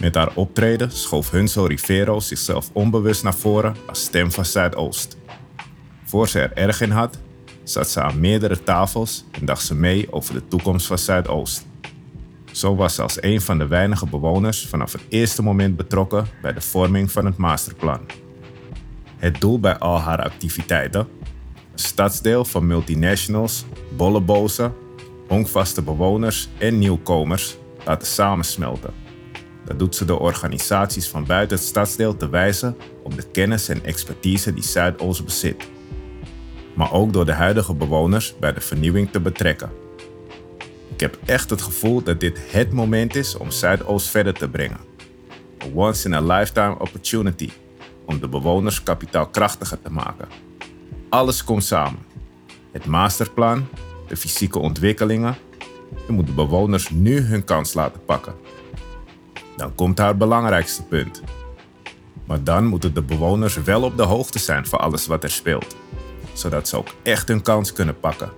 Met 0.00 0.14
haar 0.14 0.30
optreden 0.34 0.90
schoof 0.90 1.30
Hunso 1.30 1.64
Rivero 1.64 2.20
zichzelf 2.20 2.70
onbewust 2.72 3.22
naar 3.22 3.34
voren 3.34 3.76
als 3.86 4.02
stem 4.02 4.32
van 4.32 4.44
Zuidoost. 4.44 5.16
Voor 6.04 6.28
ze 6.28 6.40
er 6.40 6.52
erg 6.52 6.80
in 6.80 6.90
had, 6.90 7.18
zat 7.62 7.88
ze 7.88 8.00
aan 8.00 8.20
meerdere 8.20 8.62
tafels 8.62 9.24
en 9.30 9.44
dacht 9.46 9.64
ze 9.64 9.74
mee 9.74 10.12
over 10.12 10.34
de 10.34 10.48
toekomst 10.48 10.86
van 10.86 10.98
Zuidoost. 10.98 11.66
Zo 12.52 12.74
was 12.76 12.94
ze 12.94 13.02
als 13.02 13.22
een 13.22 13.40
van 13.40 13.58
de 13.58 13.66
weinige 13.66 14.06
bewoners 14.06 14.66
vanaf 14.66 14.92
het 14.92 15.02
eerste 15.08 15.42
moment 15.42 15.76
betrokken 15.76 16.26
bij 16.42 16.52
de 16.52 16.60
vorming 16.60 17.12
van 17.12 17.24
het 17.24 17.36
masterplan. 17.36 18.00
Het 19.16 19.40
doel 19.40 19.60
bij 19.60 19.78
al 19.78 19.98
haar 19.98 20.22
activiteiten: 20.22 21.00
een 21.72 21.78
stadsdeel 21.78 22.44
van 22.44 22.66
multinationals, 22.66 23.64
bollebozen, 23.96 24.82
honkvaste 25.28 25.82
bewoners 25.82 26.48
en 26.58 26.78
nieuwkomers 26.78 27.56
laten 27.84 28.06
samensmelten. 28.06 28.94
Dat 29.64 29.78
doet 29.78 29.96
ze 29.96 30.04
door 30.04 30.20
organisaties 30.20 31.08
van 31.08 31.24
buiten 31.24 31.56
het 31.56 31.66
stadsdeel 31.66 32.16
te 32.16 32.28
wijzen 32.28 32.76
op 33.02 33.16
de 33.16 33.22
kennis 33.32 33.68
en 33.68 33.84
expertise 33.84 34.54
die 34.54 34.64
Zuidoost 34.64 35.24
bezit. 35.24 35.68
Maar 36.74 36.92
ook 36.92 37.12
door 37.12 37.24
de 37.24 37.32
huidige 37.32 37.74
bewoners 37.74 38.34
bij 38.38 38.52
de 38.52 38.60
vernieuwing 38.60 39.10
te 39.10 39.20
betrekken. 39.20 39.70
Ik 40.92 41.00
heb 41.00 41.18
echt 41.24 41.50
het 41.50 41.62
gevoel 41.62 42.02
dat 42.02 42.20
dit 42.20 42.40
het 42.50 42.72
moment 42.72 43.16
is 43.16 43.36
om 43.36 43.50
Zuidoost 43.50 44.08
verder 44.08 44.34
te 44.34 44.48
brengen. 44.48 44.80
A 45.62 45.66
once 45.74 46.08
in 46.08 46.14
a 46.14 46.20
lifetime 46.20 46.78
opportunity 46.78 47.50
om 48.06 48.20
de 48.20 48.28
bewoners 48.28 48.82
kapitaalkrachtiger 48.82 49.82
te 49.82 49.90
maken. 49.90 50.28
Alles 51.08 51.44
komt 51.44 51.64
samen. 51.64 51.98
Het 52.72 52.86
masterplan, 52.86 53.66
de 54.08 54.16
fysieke 54.16 54.58
ontwikkelingen. 54.58 55.36
Je 56.06 56.12
moet 56.12 56.26
de 56.26 56.32
bewoners 56.32 56.90
nu 56.90 57.20
hun 57.20 57.44
kans 57.44 57.74
laten 57.74 58.04
pakken. 58.04 58.34
Dan 59.56 59.74
komt 59.74 59.98
haar 59.98 60.16
belangrijkste 60.16 60.82
punt. 60.82 61.22
Maar 62.24 62.44
dan 62.44 62.66
moeten 62.66 62.94
de 62.94 63.02
bewoners 63.02 63.62
wel 63.62 63.82
op 63.82 63.96
de 63.96 64.02
hoogte 64.02 64.38
zijn 64.38 64.66
van 64.66 64.78
alles 64.80 65.06
wat 65.06 65.22
er 65.22 65.30
speelt, 65.30 65.76
zodat 66.32 66.68
ze 66.68 66.76
ook 66.76 66.88
echt 67.02 67.28
hun 67.28 67.42
kans 67.42 67.72
kunnen 67.72 68.00
pakken. 68.00 68.30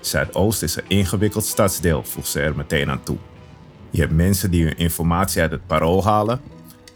Zuidoost 0.00 0.62
is 0.62 0.76
een 0.76 0.88
ingewikkeld 0.88 1.44
stadsdeel, 1.44 2.04
voegt 2.04 2.28
ze 2.28 2.40
er 2.40 2.56
meteen 2.56 2.90
aan 2.90 3.02
toe. 3.02 3.16
Je 3.90 4.00
hebt 4.00 4.12
mensen 4.12 4.50
die 4.50 4.64
hun 4.64 4.76
informatie 4.76 5.42
uit 5.42 5.50
het 5.50 5.66
parool 5.66 6.04
halen, 6.04 6.40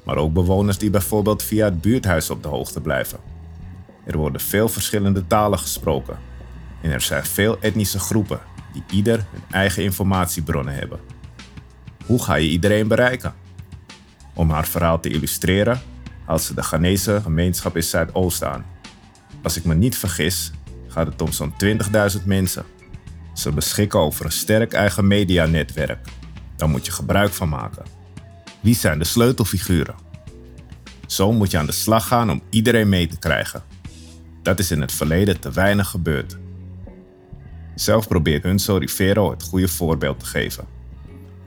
maar 0.05 0.17
ook 0.17 0.33
bewoners 0.33 0.79
die 0.79 0.91
bijvoorbeeld 0.91 1.43
via 1.43 1.65
het 1.65 1.81
buurthuis 1.81 2.31
op 2.31 2.43
de 2.43 2.49
hoogte 2.49 2.81
blijven. 2.81 3.19
Er 4.05 4.17
worden 4.17 4.41
veel 4.41 4.69
verschillende 4.69 5.27
talen 5.27 5.59
gesproken 5.59 6.19
en 6.83 6.91
er 6.91 7.01
zijn 7.01 7.25
veel 7.25 7.61
etnische 7.61 7.99
groepen 7.99 8.41
die 8.73 8.83
ieder 8.91 9.27
hun 9.31 9.43
eigen 9.51 9.83
informatiebronnen 9.83 10.75
hebben. 10.75 11.01
Hoe 12.07 12.23
ga 12.23 12.35
je 12.35 12.49
iedereen 12.49 12.89
bereiken? 12.89 13.35
Om 14.35 14.51
haar 14.51 14.67
verhaal 14.67 15.01
te 15.01 15.09
illustreren, 15.09 15.81
haalt 16.25 16.43
ze 16.43 16.55
de 16.55 16.63
Ghanese 16.63 17.21
gemeenschap 17.23 17.77
in 17.77 17.83
Zuidoost 17.83 18.45
aan. 18.45 18.65
Als 19.43 19.57
ik 19.57 19.65
me 19.65 19.75
niet 19.75 19.97
vergis, 19.97 20.51
gaat 20.89 21.07
het 21.07 21.23
om 21.23 21.33
zo'n 21.33 21.55
20.000 21.65 22.25
mensen. 22.25 22.65
Ze 23.35 23.53
beschikken 23.53 24.01
over 24.01 24.25
een 24.25 24.33
sterk 24.33 24.73
eigen 24.73 25.07
medianetwerk. 25.07 26.09
Daar 26.57 26.69
moet 26.69 26.87
je 26.87 26.93
gebruik 26.93 27.33
van 27.33 27.49
maken. 27.49 27.85
Wie 28.61 28.75
zijn 28.75 28.99
de 28.99 29.05
sleutelfiguren? 29.05 29.95
Zo 31.07 31.33
moet 31.33 31.51
je 31.51 31.59
aan 31.59 31.67
de 31.67 31.73
slag 31.73 32.07
gaan 32.07 32.31
om 32.31 32.43
iedereen 32.51 32.89
mee 32.89 33.07
te 33.07 33.19
krijgen. 33.19 33.63
Dat 34.43 34.59
is 34.59 34.71
in 34.71 34.81
het 34.81 34.93
verleden 34.93 35.41
te 35.41 35.51
weinig 35.51 35.89
gebeurd. 35.89 36.37
Zelf 37.75 38.09
probeert 38.09 38.43
Hunso 38.43 38.77
Rivero 38.77 39.31
het 39.31 39.43
goede 39.43 39.69
voorbeeld 39.69 40.19
te 40.19 40.27
geven. 40.27 40.65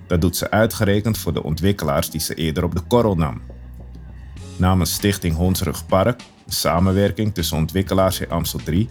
Dat 0.07 0.21
doet 0.21 0.37
ze 0.37 0.51
uitgerekend 0.51 1.17
voor 1.17 1.33
de 1.33 1.43
ontwikkelaars 1.43 2.09
die 2.09 2.21
ze 2.21 2.33
eerder 2.33 2.63
op 2.63 2.75
de 2.75 2.81
korrel 2.81 3.15
nam. 3.15 3.41
Namens 4.57 4.93
Stichting 4.93 5.35
Hondsrug 5.35 5.85
Park, 5.85 6.21
samenwerking 6.47 7.33
tussen 7.33 7.57
ontwikkelaars 7.57 8.19
in 8.19 8.29
Amstel 8.29 8.59
3, 8.63 8.89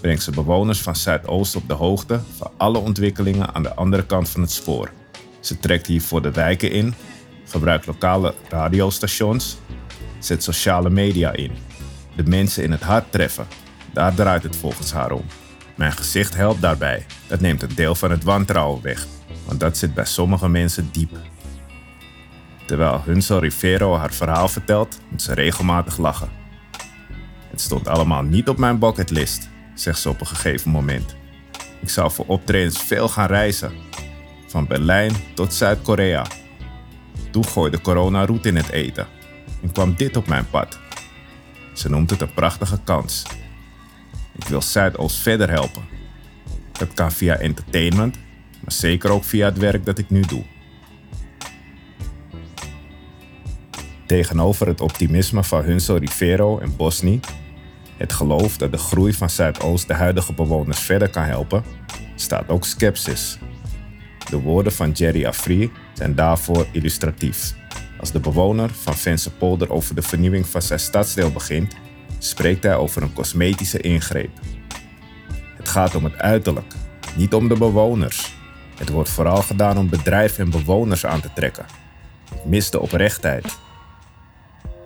brengt 0.00 0.22
ze 0.22 0.30
bewoners 0.30 0.80
van 0.80 0.96
Zuidoost 0.96 1.56
op 1.56 1.68
de 1.68 1.74
hoogte 1.74 2.20
van 2.36 2.50
alle 2.56 2.78
ontwikkelingen 2.78 3.54
aan 3.54 3.62
de 3.62 3.74
andere 3.74 4.06
kant 4.06 4.28
van 4.28 4.40
het 4.40 4.50
spoor. 4.50 4.90
Ze 5.40 5.58
trekt 5.58 5.86
hiervoor 5.86 6.22
de 6.22 6.30
wijken 6.30 6.70
in, 6.70 6.94
gebruikt 7.44 7.86
lokale 7.86 8.34
radiostations, 8.48 9.58
zet 10.18 10.42
sociale 10.42 10.90
media 10.90 11.32
in. 11.32 11.52
De 12.16 12.22
mensen 12.22 12.64
in 12.64 12.70
het 12.70 12.82
hart 12.82 13.12
treffen, 13.12 13.46
daar 13.92 14.14
draait 14.14 14.42
het 14.42 14.56
volgens 14.56 14.92
haar 14.92 15.12
om. 15.12 15.24
Mijn 15.80 15.92
gezicht 15.92 16.34
helpt 16.34 16.60
daarbij. 16.60 17.06
Dat 17.26 17.40
neemt 17.40 17.62
een 17.62 17.74
deel 17.74 17.94
van 17.94 18.10
het 18.10 18.24
wantrouwen 18.24 18.82
weg, 18.82 19.06
want 19.46 19.60
dat 19.60 19.76
zit 19.76 19.94
bij 19.94 20.04
sommige 20.04 20.48
mensen 20.48 20.88
diep. 20.92 21.10
Terwijl 22.66 23.02
Hunsel 23.04 23.38
Rivero 23.38 23.96
haar 23.96 24.12
verhaal 24.12 24.48
vertelt, 24.48 25.00
moet 25.08 25.22
ze 25.22 25.34
regelmatig 25.34 25.98
lachen. 25.98 26.30
Het 27.50 27.60
stond 27.60 27.88
allemaal 27.88 28.22
niet 28.22 28.48
op 28.48 28.58
mijn 28.58 28.78
bucketlist, 28.78 29.48
zegt 29.74 29.98
ze 29.98 30.08
op 30.08 30.20
een 30.20 30.26
gegeven 30.26 30.70
moment. 30.70 31.16
Ik 31.80 31.90
zou 31.90 32.10
voor 32.10 32.26
optredens 32.26 32.82
veel 32.82 33.08
gaan 33.08 33.26
reizen, 33.26 33.72
van 34.46 34.66
Berlijn 34.66 35.12
tot 35.34 35.54
Zuid-Korea. 35.54 36.26
Toen 37.30 37.44
gooide 37.44 37.80
corona 37.80 38.26
roet 38.26 38.46
in 38.46 38.56
het 38.56 38.70
eten 38.70 39.06
en 39.62 39.72
kwam 39.72 39.94
dit 39.94 40.16
op 40.16 40.26
mijn 40.26 40.50
pad. 40.50 40.78
Ze 41.72 41.90
noemt 41.90 42.10
het 42.10 42.20
een 42.20 42.34
prachtige 42.34 42.80
kans. 42.84 43.24
Ik 44.36 44.44
wil 44.44 44.62
Zuidoost 44.62 45.16
verder 45.16 45.50
helpen. 45.50 45.82
Dat 46.72 46.92
kan 46.94 47.12
via 47.12 47.36
entertainment, 47.36 48.16
maar 48.60 48.72
zeker 48.72 49.10
ook 49.10 49.24
via 49.24 49.46
het 49.46 49.58
werk 49.58 49.84
dat 49.84 49.98
ik 49.98 50.10
nu 50.10 50.20
doe. 50.20 50.44
Tegenover 54.06 54.66
het 54.66 54.80
optimisme 54.80 55.44
van 55.44 55.62
Hunsel 55.62 55.96
Rivero 55.96 56.58
en 56.58 56.76
Bosni, 56.76 57.20
het 57.96 58.12
geloof 58.12 58.56
dat 58.56 58.72
de 58.72 58.78
groei 58.78 59.12
van 59.12 59.30
Zuidoost 59.30 59.86
de 59.86 59.94
huidige 59.94 60.32
bewoners 60.32 60.78
verder 60.78 61.10
kan 61.10 61.24
helpen, 61.24 61.64
staat 62.14 62.48
ook 62.48 62.64
sceptisch. 62.64 63.38
De 64.30 64.40
woorden 64.40 64.72
van 64.72 64.90
Jerry 64.90 65.24
Afri 65.24 65.70
zijn 65.94 66.14
daarvoor 66.14 66.66
illustratief. 66.72 67.54
Als 68.00 68.12
de 68.12 68.20
bewoner 68.20 68.70
van 68.70 68.96
Vensterpolder 68.96 69.70
over 69.70 69.94
de 69.94 70.02
vernieuwing 70.02 70.46
van 70.46 70.62
zijn 70.62 70.80
stadsdeel 70.80 71.30
begint, 71.30 71.74
spreekt 72.22 72.62
hij 72.62 72.76
over 72.76 73.02
een 73.02 73.12
cosmetische 73.12 73.80
ingreep. 73.80 74.30
Het 75.56 75.68
gaat 75.68 75.94
om 75.94 76.04
het 76.04 76.18
uiterlijk, 76.18 76.74
niet 77.16 77.34
om 77.34 77.48
de 77.48 77.58
bewoners. 77.58 78.34
Het 78.78 78.88
wordt 78.88 79.10
vooral 79.10 79.42
gedaan 79.42 79.78
om 79.78 79.88
bedrijven 79.88 80.44
en 80.44 80.50
bewoners 80.50 81.06
aan 81.06 81.20
te 81.20 81.32
trekken. 81.34 81.64
Ik 82.34 82.44
mis 82.44 82.70
de 82.70 82.80
oprechtheid. 82.80 83.44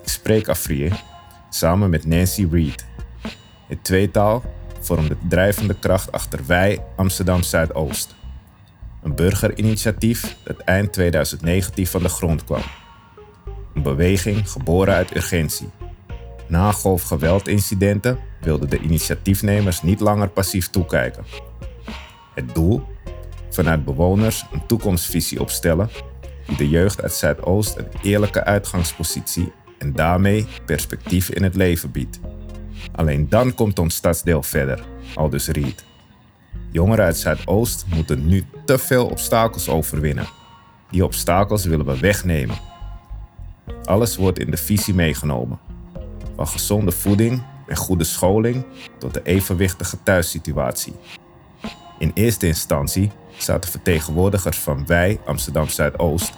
Ik 0.03 0.09
spreek 0.09 0.49
Afrië 0.49 0.93
samen 1.50 1.91
met 1.91 2.07
Nancy 2.07 2.49
Reed. 2.50 2.87
Het 3.69 3.85
tweetaal 3.85 4.43
vormt 4.81 5.09
de 5.09 5.17
drijvende 5.29 5.75
kracht 5.79 6.12
achter 6.12 6.41
Wij 6.47 6.83
Amsterdam 6.97 7.43
Zuidoost. 7.43 8.14
Een 9.03 9.14
burgerinitiatief 9.14 10.37
dat 10.45 10.59
eind 10.59 10.93
2019 10.93 11.87
van 11.87 12.03
de 12.03 12.09
grond 12.09 12.45
kwam. 12.45 12.62
Een 13.75 13.83
beweging 13.83 14.50
geboren 14.50 14.95
uit 14.95 15.17
urgentie. 15.17 15.71
Na 16.49 16.73
golfgeweldincidenten 16.73 18.19
wilden 18.41 18.71
de 18.71 18.79
initiatiefnemers 18.79 19.83
niet 19.83 20.01
langer 20.01 20.29
passief 20.29 20.71
toekijken. 20.71 21.25
Het 22.35 22.55
doel? 22.55 22.83
Vanuit 23.51 23.85
bewoners 23.85 24.45
een 24.53 24.67
toekomstvisie 24.67 25.41
opstellen 25.41 25.89
die 26.47 26.57
de 26.57 26.69
jeugd 26.69 27.03
uit 27.03 27.13
Zuidoost 27.13 27.77
een 27.77 27.89
eerlijke 28.03 28.45
uitgangspositie 28.45 29.53
en 29.79 29.93
daarmee 29.93 30.47
perspectief 30.67 31.31
in 31.31 31.43
het 31.43 31.55
leven 31.55 31.91
biedt. 31.91 32.21
Alleen 32.93 33.29
dan 33.29 33.55
komt 33.55 33.79
ons 33.79 33.95
stadsdeel 33.95 34.42
verder, 34.42 34.85
aldus 35.14 35.49
Riet. 35.49 35.85
Jongeren 36.71 37.05
uit 37.05 37.16
Zuidoost 37.16 37.85
moeten 37.95 38.27
nu 38.27 38.45
te 38.64 38.79
veel 38.79 39.07
obstakels 39.07 39.68
overwinnen. 39.68 40.27
Die 40.90 41.05
obstakels 41.05 41.64
willen 41.64 41.87
we 41.87 41.99
wegnemen. 41.99 42.57
Alles 43.85 44.16
wordt 44.16 44.38
in 44.38 44.51
de 44.51 44.57
visie 44.57 44.95
meegenomen. 44.95 45.59
Van 46.37 46.49
gezonde 46.49 46.92
voeding 46.92 47.42
en 47.66 47.77
goede 47.77 48.05
scholing 48.05 48.66
tot 48.99 49.14
de 49.14 49.23
evenwichtige 49.23 49.97
thuissituatie. 50.03 50.94
In 51.99 52.11
eerste 52.14 52.47
instantie 52.47 53.11
zaten 53.37 53.70
vertegenwoordigers 53.70 54.59
van 54.59 54.87
Wij 54.87 55.20
Amsterdam 55.25 55.68
Zuidoost 55.68 56.33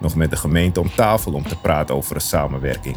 nog 0.00 0.14
met 0.14 0.30
de 0.30 0.36
gemeente 0.36 0.80
om 0.80 0.90
tafel 0.94 1.32
om 1.32 1.48
te 1.48 1.60
praten 1.60 1.94
over 1.94 2.14
een 2.14 2.20
samenwerking. 2.20 2.96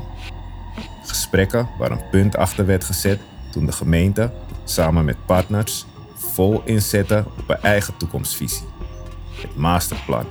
Gesprekken 1.04 1.70
waar 1.78 1.92
een 1.92 2.10
punt 2.12 2.38
achter 2.38 2.66
werd 2.66 2.84
gezet 2.84 3.20
toen 3.52 3.66
de 3.66 3.72
gemeente 3.72 4.32
samen 4.64 5.06
met 5.06 5.26
partners 5.26 5.86
vol 6.16 6.62
inzette 6.66 7.26
op 7.40 7.50
een 7.50 7.62
eigen 7.62 7.98
toekomstvisie. 7.98 8.68
Het 9.42 9.56
masterplan. 9.56 10.26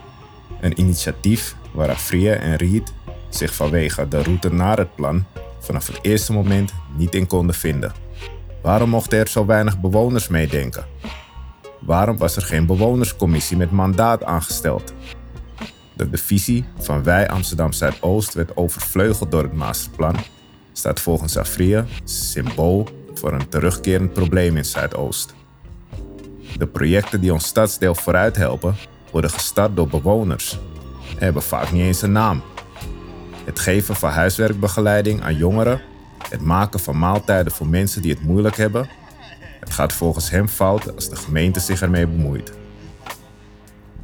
Een 0.61 0.81
initiatief 0.81 1.57
waar 1.73 1.91
Afria 1.91 2.35
en 2.35 2.57
Riet 2.57 2.93
zich 3.29 3.55
vanwege 3.55 4.09
de 4.09 4.23
route 4.23 4.53
naar 4.53 4.79
het 4.79 4.95
plan 4.95 5.25
vanaf 5.63 5.87
het 5.87 5.99
eerste 6.03 6.33
moment 6.33 6.73
niet 6.97 7.15
in 7.15 7.27
konden 7.27 7.55
vinden. 7.55 7.93
Waarom 8.63 8.89
mochten 8.89 9.19
er 9.19 9.29
zo 9.29 9.47
weinig 9.47 9.81
bewoners 9.81 10.29
meedenken? 10.29 10.85
Waarom 11.81 12.19
was 12.19 12.37
er 12.37 12.43
geen 12.43 12.67
bewonerscommissie 12.67 13.57
met 13.57 13.71
mandaat 13.71 14.25
aangesteld? 14.25 14.93
Dat 15.95 16.11
de 16.11 16.19
visie 16.19 16.65
van 16.79 17.03
Wij 17.03 17.29
Amsterdam 17.29 17.73
Zuidoost 17.73 18.35
werd 18.35 18.57
overvleugeld 18.57 19.31
door 19.31 19.43
het 19.43 19.53
masterplan, 19.53 20.17
staat 20.73 21.01
volgens 21.01 21.37
Afria 21.37 21.85
symbool 22.05 22.89
voor 23.15 23.33
een 23.33 23.49
terugkerend 23.49 24.13
probleem 24.13 24.57
in 24.57 24.65
Zuidoost. 24.65 25.35
De 26.59 26.67
projecten 26.67 27.21
die 27.21 27.33
ons 27.33 27.47
stadsdeel 27.47 27.95
vooruit 27.95 28.37
helpen, 28.37 28.75
worden 29.11 29.31
gestart 29.31 29.77
door 29.77 29.89
bewoners 29.89 30.59
en 31.09 31.25
hebben 31.25 31.43
vaak 31.43 31.73
niet 31.73 31.83
eens 31.83 32.03
een 32.03 32.13
naam. 32.13 32.43
Het 33.45 33.59
geven 33.59 33.95
van 33.95 34.11
huiswerkbegeleiding 34.11 35.23
aan 35.23 35.37
jongeren, 35.37 35.81
het 36.29 36.41
maken 36.41 36.81
van 36.81 36.99
maaltijden 36.99 37.53
voor 37.53 37.67
mensen 37.67 38.03
die 38.03 38.11
het 38.11 38.23
moeilijk 38.23 38.57
hebben, 38.57 38.89
het 39.61 39.71
gaat 39.71 39.93
volgens 39.93 40.31
hem 40.31 40.49
fout 40.49 40.95
als 40.95 41.09
de 41.09 41.17
gemeente 41.17 41.61
zich 41.61 41.83
ermee 41.83 42.07
bemoeit. 42.07 42.53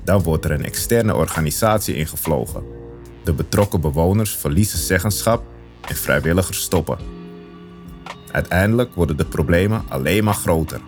Dan 0.05 0.22
wordt 0.22 0.44
er 0.44 0.51
een 0.51 0.64
externe 0.64 1.14
organisatie 1.14 1.94
ingevlogen. 1.94 2.62
De 3.24 3.33
betrokken 3.33 3.81
bewoners 3.81 4.37
verliezen 4.37 4.79
zeggenschap 4.79 5.42
en 5.88 5.96
vrijwilligers 5.96 6.61
stoppen. 6.61 6.98
Uiteindelijk 8.33 8.94
worden 8.94 9.16
de 9.16 9.24
problemen 9.24 9.85
alleen 9.88 10.24
maar 10.24 10.35
groter. 10.35 10.81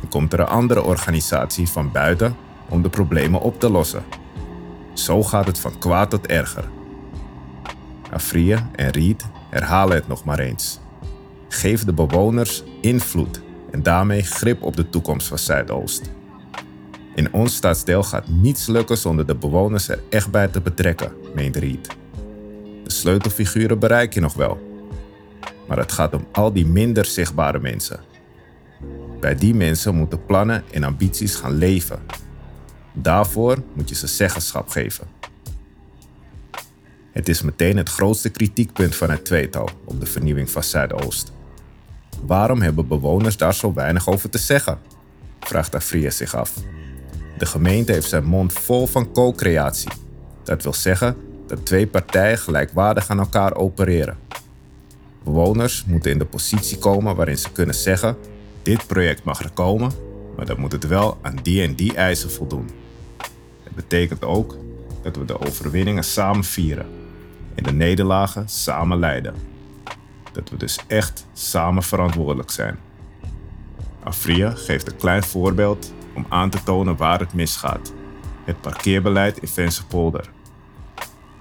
Dan 0.00 0.10
komt 0.10 0.32
er 0.32 0.40
een 0.40 0.46
andere 0.46 0.82
organisatie 0.82 1.68
van 1.68 1.92
buiten 1.92 2.36
om 2.68 2.82
de 2.82 2.88
problemen 2.88 3.40
op 3.40 3.60
te 3.60 3.70
lossen. 3.70 4.04
Zo 4.94 5.22
gaat 5.22 5.46
het 5.46 5.58
van 5.58 5.78
kwaad 5.78 6.10
tot 6.10 6.26
erger. 6.26 6.64
Afrie 8.16 8.54
en 8.74 8.90
Riet 8.90 9.24
herhalen 9.50 9.96
het 9.96 10.08
nog 10.08 10.24
maar 10.24 10.38
eens. 10.38 10.80
Geef 11.48 11.84
de 11.84 11.92
bewoners 11.92 12.62
invloed 12.80 13.42
en 13.70 13.82
daarmee 13.82 14.22
grip 14.22 14.62
op 14.62 14.76
de 14.76 14.88
toekomst 14.88 15.26
van 15.26 15.38
Zuidoost. 15.38 16.10
In 17.14 17.32
ons 17.32 17.54
stadsdeel 17.54 18.02
gaat 18.02 18.28
niets 18.28 18.66
lukken 18.66 18.98
zonder 18.98 19.26
de 19.26 19.34
bewoners 19.34 19.88
er 19.88 20.02
echt 20.10 20.30
bij 20.30 20.48
te 20.48 20.60
betrekken, 20.60 21.12
meent 21.34 21.56
Riet. 21.56 21.88
De 22.84 22.92
sleutelfiguren 22.92 23.78
bereik 23.78 24.14
je 24.14 24.20
nog 24.20 24.34
wel. 24.34 24.58
Maar 25.68 25.78
het 25.78 25.92
gaat 25.92 26.14
om 26.14 26.26
al 26.32 26.52
die 26.52 26.66
minder 26.66 27.04
zichtbare 27.04 27.58
mensen. 27.58 28.00
Bij 29.20 29.34
die 29.34 29.54
mensen 29.54 29.94
moeten 29.94 30.26
plannen 30.26 30.64
en 30.72 30.84
ambities 30.84 31.34
gaan 31.34 31.54
leven. 31.54 31.98
Daarvoor 32.92 33.62
moet 33.74 33.88
je 33.88 33.94
ze 33.94 34.06
zeggenschap 34.06 34.68
geven. 34.68 35.15
Het 37.16 37.28
is 37.28 37.42
meteen 37.42 37.76
het 37.76 37.88
grootste 37.88 38.28
kritiekpunt 38.28 38.96
van 38.96 39.10
het 39.10 39.24
tweetal 39.24 39.68
op 39.84 40.00
de 40.00 40.06
vernieuwing 40.06 40.50
van 40.50 40.62
Zuidoost. 40.62 41.32
Waarom 42.22 42.62
hebben 42.62 42.88
bewoners 42.88 43.36
daar 43.36 43.54
zo 43.54 43.72
weinig 43.72 44.08
over 44.08 44.30
te 44.30 44.38
zeggen? 44.38 44.78
vraagt 45.40 45.74
Afria 45.74 46.10
zich 46.10 46.34
af. 46.34 46.52
De 47.38 47.46
gemeente 47.46 47.92
heeft 47.92 48.08
zijn 48.08 48.24
mond 48.24 48.52
vol 48.52 48.86
van 48.86 49.12
co-creatie. 49.12 49.90
Dat 50.42 50.62
wil 50.62 50.72
zeggen 50.72 51.16
dat 51.46 51.66
twee 51.66 51.86
partijen 51.86 52.38
gelijkwaardig 52.38 53.10
aan 53.10 53.18
elkaar 53.18 53.54
opereren. 53.54 54.18
Bewoners 55.24 55.84
moeten 55.84 56.10
in 56.10 56.18
de 56.18 56.24
positie 56.24 56.78
komen 56.78 57.16
waarin 57.16 57.38
ze 57.38 57.52
kunnen 57.52 57.74
zeggen: 57.74 58.16
dit 58.62 58.86
project 58.86 59.24
mag 59.24 59.40
er 59.42 59.50
komen, 59.50 59.92
maar 60.36 60.46
dan 60.46 60.60
moet 60.60 60.72
het 60.72 60.86
wel 60.86 61.18
aan 61.22 61.38
die 61.42 61.62
en 61.62 61.74
die 61.74 61.94
eisen 61.94 62.30
voldoen. 62.30 62.70
Het 63.62 63.74
betekent 63.74 64.24
ook 64.24 64.56
dat 65.02 65.16
we 65.16 65.24
de 65.24 65.40
overwinningen 65.40 66.04
samen 66.04 66.44
vieren 66.44 66.95
en 67.56 67.62
de 67.62 67.72
nederlagen 67.72 68.48
samen 68.48 68.98
leiden. 68.98 69.34
Dat 70.32 70.50
we 70.50 70.56
dus 70.56 70.78
echt 70.86 71.26
samen 71.32 71.82
verantwoordelijk 71.82 72.50
zijn. 72.50 72.78
Afria 74.02 74.50
geeft 74.50 74.86
een 74.92 74.96
klein 74.96 75.22
voorbeeld 75.22 75.92
om 76.14 76.26
aan 76.28 76.50
te 76.50 76.62
tonen 76.62 76.96
waar 76.96 77.18
het 77.18 77.32
misgaat. 77.32 77.92
het 78.44 78.60
parkeerbeleid 78.60 79.38
in 79.38 79.48
Vensterpolder. 79.48 80.30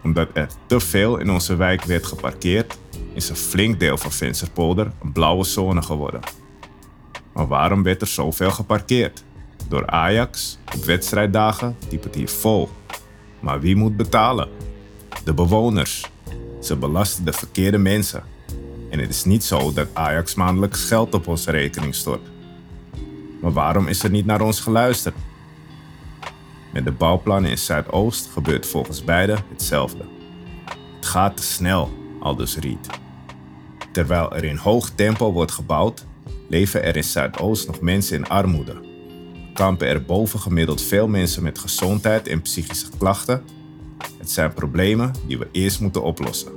Omdat 0.03 0.29
er 0.33 0.47
te 0.65 0.79
veel 0.79 1.17
in 1.17 1.29
onze 1.29 1.55
wijk 1.55 1.83
werd 1.83 2.05
geparkeerd, 2.05 2.77
is 3.13 3.29
een 3.29 3.35
flink 3.35 3.79
deel 3.79 3.97
van 3.97 4.11
Vensterpolder 4.11 4.91
een 5.01 5.11
blauwe 5.11 5.43
zone 5.43 5.81
geworden. 5.81 6.21
Maar 7.33 7.47
waarom 7.47 7.83
werd 7.83 8.01
er 8.01 8.07
zoveel 8.07 8.51
geparkeerd? 8.51 9.23
Door 9.67 9.87
Ajax, 9.87 10.57
op 10.75 10.83
wedstrijddagen 10.83 11.77
liep 11.89 12.03
het 12.03 12.15
hier 12.15 12.29
vol. 12.29 12.69
Maar 13.39 13.59
wie 13.59 13.75
moet 13.75 13.97
betalen? 13.97 14.49
De 15.25 15.33
bewoners. 15.33 16.09
Ze 16.61 16.75
belasten 16.75 17.25
de 17.25 17.33
verkeerde 17.33 17.77
mensen. 17.77 18.23
En 18.89 18.99
het 18.99 19.09
is 19.09 19.23
niet 19.23 19.43
zo 19.43 19.73
dat 19.73 19.87
Ajax 19.93 20.35
maandelijks 20.35 20.83
geld 20.83 21.13
op 21.13 21.27
onze 21.27 21.51
rekening 21.51 21.95
stort. 21.95 22.27
Maar 23.41 23.51
waarom 23.51 23.87
is 23.87 24.03
er 24.03 24.09
niet 24.09 24.25
naar 24.25 24.41
ons 24.41 24.59
geluisterd? 24.59 25.15
Met 26.73 26.85
de 26.85 26.91
bouwplannen 26.91 27.51
in 27.51 27.57
Zuidoost 27.57 28.29
gebeurt 28.33 28.65
volgens 28.65 29.03
beiden 29.03 29.43
hetzelfde. 29.49 30.05
Het 30.95 31.05
gaat 31.05 31.37
te 31.37 31.43
snel, 31.43 31.91
aldus 32.19 32.57
Riet. 32.57 32.87
Terwijl 33.91 34.35
er 34.35 34.43
in 34.43 34.57
hoog 34.57 34.89
tempo 34.89 35.31
wordt 35.31 35.51
gebouwd, 35.51 36.05
leven 36.49 36.83
er 36.83 36.95
in 36.95 37.03
Zuidoost 37.03 37.67
nog 37.67 37.81
mensen 37.81 38.17
in 38.17 38.27
armoede. 38.27 38.81
Kampen 39.53 39.87
er 39.87 40.03
bovengemiddeld 40.03 40.81
veel 40.81 41.07
mensen 41.07 41.43
met 41.43 41.59
gezondheid 41.59 42.27
en 42.27 42.41
psychische 42.41 42.89
klachten. 42.97 43.43
Het 44.17 44.31
zijn 44.31 44.53
problemen 44.53 45.11
die 45.27 45.37
we 45.37 45.47
eerst 45.51 45.79
moeten 45.79 46.03
oplossen. 46.03 46.51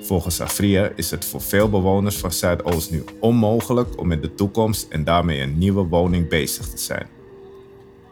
Volgens 0.00 0.40
Afria 0.40 0.90
is 0.96 1.10
het 1.10 1.24
voor 1.24 1.40
veel 1.40 1.70
bewoners 1.70 2.16
van 2.16 2.32
Zuidoost 2.32 2.90
nu 2.90 3.04
onmogelijk 3.20 3.98
om 3.98 4.06
met 4.06 4.22
de 4.22 4.34
toekomst 4.34 4.86
en 4.88 5.04
daarmee 5.04 5.40
een 5.40 5.58
nieuwe 5.58 5.82
woning 5.82 6.28
bezig 6.28 6.68
te 6.68 6.78
zijn. 6.78 7.06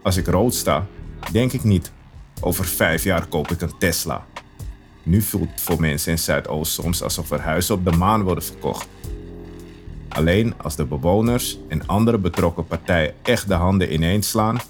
Als 0.02 0.16
ik 0.16 0.26
rood 0.26 0.54
sta, 0.54 0.86
denk 1.32 1.52
ik 1.52 1.64
niet 1.64 1.92
over 2.40 2.64
vijf 2.64 3.04
jaar 3.04 3.26
koop 3.26 3.50
ik 3.50 3.60
een 3.60 3.78
Tesla. 3.78 4.26
Nu 5.02 5.22
voelt 5.22 5.50
het 5.50 5.60
voor 5.60 5.80
mensen 5.80 6.12
in 6.12 6.18
Zuidoost 6.18 6.72
soms 6.72 7.02
alsof 7.02 7.30
er 7.30 7.40
huizen 7.40 7.74
op 7.74 7.84
de 7.84 7.92
maan 7.92 8.22
worden 8.22 8.44
verkocht. 8.44 8.88
Alleen 10.08 10.54
als 10.62 10.76
de 10.76 10.84
bewoners 10.84 11.58
en 11.68 11.86
andere 11.86 12.18
betrokken 12.18 12.66
partijen 12.66 13.14
echt 13.22 13.48
de 13.48 13.54
handen 13.54 13.92
ineens 13.92 14.28
slaan, 14.28 14.60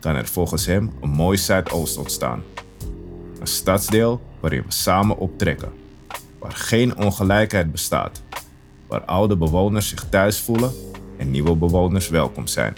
kan 0.00 0.14
er 0.14 0.26
volgens 0.26 0.66
hem 0.66 0.90
een 1.00 1.10
mooi 1.10 1.38
Zuidoost 1.38 1.96
ontstaan. 1.96 2.42
Een 3.42 3.48
stadsdeel 3.48 4.22
waarin 4.40 4.62
we 4.62 4.72
samen 4.72 5.16
optrekken, 5.16 5.72
waar 6.38 6.52
geen 6.52 6.96
ongelijkheid 6.96 7.72
bestaat, 7.72 8.22
waar 8.86 9.04
oude 9.04 9.36
bewoners 9.36 9.88
zich 9.88 10.08
thuis 10.08 10.40
voelen 10.40 10.72
en 11.16 11.30
nieuwe 11.30 11.56
bewoners 11.56 12.08
welkom 12.08 12.46
zijn. 12.46 12.74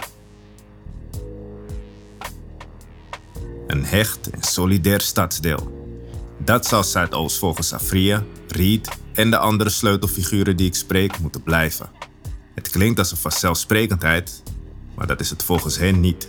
Een 3.67 3.85
hecht 3.85 4.31
en 4.31 4.43
solidair 4.43 5.01
stadsdeel. 5.01 5.89
Dat 6.39 6.67
zal 6.67 6.85
Zuidoost 6.85 7.39
volgens 7.39 7.73
Afria, 7.73 8.23
Reed 8.49 8.89
en 9.13 9.31
de 9.31 9.39
andere 9.39 9.71
sleutelfiguren 9.71 10.57
die 10.57 10.67
ik 10.67 10.75
spreek 10.75 11.19
moeten 11.19 11.43
blijven. 11.43 11.91
Het 12.55 12.69
klinkt 12.69 12.99
als 12.99 13.11
een 13.11 13.17
vanzelfsprekendheid, 13.17 14.43
maar 14.95 15.07
dat 15.07 15.21
is 15.21 15.31
het 15.31 15.43
volgens 15.43 15.79
hen 15.79 16.01
niet. 16.01 16.29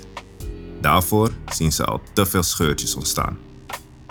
Daarvoor 0.81 1.31
zien 1.45 1.71
ze 1.71 1.85
al 1.85 2.01
te 2.13 2.25
veel 2.25 2.43
scheurtjes 2.43 2.95
ontstaan. 2.95 3.44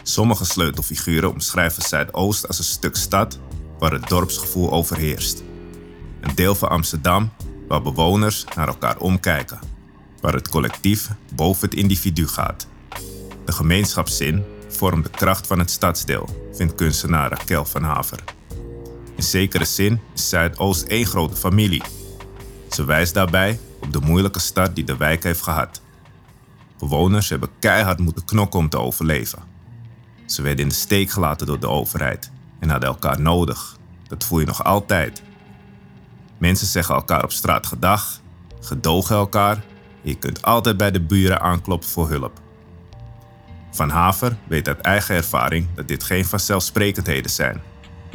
Sommige 0.06 0.44
sleutelfiguren 0.44 1.30
omschrijven 1.30 1.82
Zuidoost 1.82 2.46
als 2.46 2.58
een 2.58 2.64
stuk 2.64 2.96
stad 2.96 3.38
waar 3.78 3.92
het 3.92 4.08
dorpsgevoel 4.08 4.72
overheerst. 4.72 5.42
Een 6.20 6.34
deel 6.34 6.54
van 6.54 6.68
Amsterdam 6.68 7.32
waar 7.68 7.82
bewoners 7.82 8.44
naar 8.54 8.68
elkaar 8.68 8.98
omkijken, 8.98 9.58
waar 10.20 10.32
het 10.32 10.48
collectief 10.48 11.10
boven 11.34 11.68
het 11.68 11.78
individu 11.78 12.26
gaat. 12.26 12.66
De 13.44 13.52
gemeenschapszin 13.52 14.44
vormt 14.68 15.04
de 15.04 15.10
kracht 15.10 15.46
van 15.46 15.58
het 15.58 15.70
stadsdeel, 15.70 16.48
vindt 16.52 16.74
kunstenaar 16.74 17.30
Raquel 17.30 17.64
van 17.64 17.82
Haver. 17.82 18.24
In 19.16 19.22
zekere 19.22 19.64
zin 19.64 20.00
is 20.14 20.28
Zuidoost 20.28 20.82
één 20.82 21.06
grote 21.06 21.36
familie. 21.36 21.82
Ze 22.70 22.84
wijst 22.84 23.14
daarbij 23.14 23.60
op 23.80 23.92
de 23.92 24.00
moeilijke 24.00 24.40
start 24.40 24.74
die 24.74 24.84
de 24.84 24.96
wijk 24.96 25.22
heeft 25.22 25.42
gehad. 25.42 25.82
Bewoners 26.78 27.28
hebben 27.28 27.50
keihard 27.58 27.98
moeten 27.98 28.24
knokken 28.24 28.58
om 28.58 28.68
te 28.68 28.78
overleven. 28.78 29.53
Ze 30.26 30.42
werden 30.42 30.62
in 30.62 30.68
de 30.68 30.74
steek 30.74 31.10
gelaten 31.10 31.46
door 31.46 31.60
de 31.60 31.68
overheid 31.68 32.30
en 32.60 32.70
hadden 32.70 32.88
elkaar 32.88 33.20
nodig. 33.20 33.76
Dat 34.08 34.24
voel 34.24 34.40
je 34.40 34.46
nog 34.46 34.64
altijd. 34.64 35.22
Mensen 36.38 36.66
zeggen 36.66 36.94
elkaar 36.94 37.24
op 37.24 37.32
straat 37.32 37.66
gedag, 37.66 38.20
gedogen 38.60 39.16
elkaar. 39.16 39.64
Je 40.02 40.14
kunt 40.14 40.42
altijd 40.42 40.76
bij 40.76 40.90
de 40.90 41.00
buren 41.00 41.40
aankloppen 41.40 41.88
voor 41.88 42.08
hulp. 42.08 42.40
Van 43.70 43.90
Haver 43.90 44.36
weet 44.48 44.68
uit 44.68 44.80
eigen 44.80 45.14
ervaring 45.14 45.68
dat 45.74 45.88
dit 45.88 46.04
geen 46.04 46.24
vanzelfsprekendheden 46.24 47.30
zijn. 47.30 47.62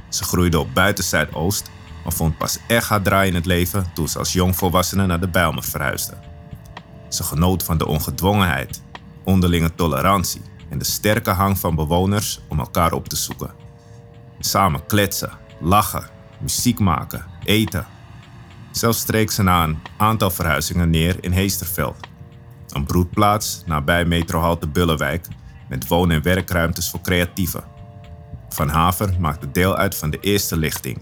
Ze 0.10 0.24
groeide 0.24 0.60
op 0.60 0.74
buiten 0.74 1.04
Zuidoost, 1.04 1.70
maar 2.04 2.14
vond 2.14 2.38
pas 2.38 2.60
echt 2.68 2.90
haar 2.90 3.02
draai 3.02 3.30
in 3.30 3.36
het 3.36 3.46
leven 3.46 3.92
toen 3.94 4.08
ze 4.08 4.20
als 4.20 4.34
jongvolwassene 4.34 5.06
naar 5.06 5.20
de 5.20 5.28
Bijlmer 5.28 5.64
verhuisde. 5.64 6.14
Ze 7.10 7.24
genoot 7.24 7.64
van 7.64 7.78
de 7.78 7.88
ongedwongenheid, 7.88 8.82
onderlinge 9.24 9.76
tolerantie 9.76 10.42
en 10.70 10.78
de 10.78 10.86
sterke 10.86 11.30
hang 11.30 11.60
van 11.60 11.76
bewoners 11.76 12.40
om 12.48 12.60
elkaar 12.60 12.94
op 12.94 13.08
te 13.08 13.16
zoeken. 13.16 13.52
Samen 14.40 14.86
kletsen, 14.86 15.32
lachen, 15.60 16.10
muziek 16.40 16.80
maken, 16.80 17.26
eten. 17.44 17.86
Zelfs 18.72 19.00
streek 19.00 19.32
ze 19.32 19.44
na 19.44 19.64
een 19.64 19.80
aantal 19.98 20.30
verhuizingen 20.30 20.90
neer 20.90 21.18
in 21.22 21.32
Heesterveld, 21.32 22.08
een 22.70 22.86
broedplaats 22.86 23.64
nabij 23.66 24.06
metrohalte 24.06 24.68
Bullenwijk 24.68 25.28
met 25.70 25.88
woon- 25.88 26.12
en 26.12 26.24
werkruimtes 26.24 26.90
voor 26.90 27.02
creatieven. 27.02 27.64
Van 28.50 28.70
Haver 28.70 29.16
maakte 29.20 29.52
deel 29.52 29.76
uit 29.76 29.96
van 29.96 30.10
de 30.10 30.20
eerste 30.20 30.58
lichting, 30.58 31.02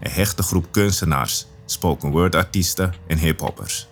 een 0.00 0.10
hechte 0.10 0.42
groep 0.42 0.66
kunstenaars, 0.70 1.46
spoken 1.64 2.10
word 2.10 2.34
artiesten 2.34 2.94
en 3.06 3.18
hiphoppers. 3.18 3.88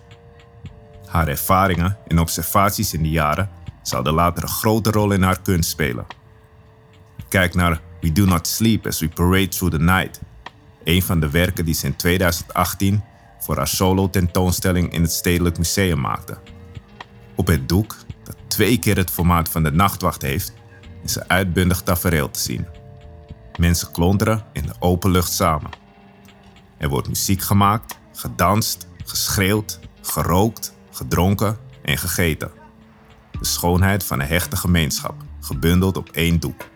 Haar 1.07 1.27
ervaringen 1.27 1.97
en 2.07 2.19
observaties 2.19 2.93
in 2.93 3.01
die 3.03 3.11
jaren 3.11 3.49
zouden 3.83 4.13
later 4.13 4.43
een 4.43 4.49
grote 4.49 4.91
rol 4.91 5.11
in 5.11 5.21
haar 5.21 5.41
kunst 5.41 5.69
spelen. 5.69 6.05
Kijk 7.29 7.53
naar 7.53 7.81
We 8.01 8.11
Do 8.11 8.25
Not 8.25 8.47
Sleep 8.47 8.87
as 8.87 8.99
We 8.99 9.09
Parade 9.09 9.47
Through 9.47 9.75
the 9.75 9.83
Night, 9.83 10.21
een 10.83 11.01
van 11.01 11.19
de 11.19 11.29
werken 11.29 11.65
die 11.65 11.73
ze 11.73 11.85
in 11.85 11.95
2018 11.95 13.03
voor 13.39 13.57
haar 13.57 13.67
solo 13.67 14.09
tentoonstelling 14.09 14.93
in 14.93 15.01
het 15.01 15.11
Stedelijk 15.11 15.57
Museum 15.57 15.99
maakte. 15.99 16.37
Op 17.35 17.47
het 17.47 17.69
doek 17.69 17.95
dat 18.23 18.35
twee 18.47 18.79
keer 18.79 18.97
het 18.97 19.11
formaat 19.11 19.49
van 19.49 19.63
de 19.63 19.71
nachtwacht 19.71 20.21
heeft, 20.21 20.53
is 21.03 21.15
een 21.15 21.29
uitbundig 21.29 21.81
tafereel 21.81 22.31
te 22.31 22.39
zien. 22.39 22.67
Mensen 23.57 23.91
klonteren 23.91 24.45
in 24.53 24.65
de 24.65 24.73
open 24.79 25.11
lucht 25.11 25.31
samen. 25.31 25.69
Er 26.77 26.89
wordt 26.89 27.07
muziek 27.07 27.41
gemaakt, 27.41 27.97
gedanst, 28.13 28.87
geschreeuwd, 29.05 29.79
gerookt, 30.01 30.73
gedronken 30.91 31.57
en 31.81 31.97
gegeten. 31.97 32.62
De 33.43 33.49
schoonheid 33.49 34.03
van 34.03 34.19
een 34.19 34.27
hechte 34.27 34.55
gemeenschap, 34.55 35.15
gebundeld 35.39 35.97
op 35.97 36.09
één 36.09 36.39
doek. 36.39 36.69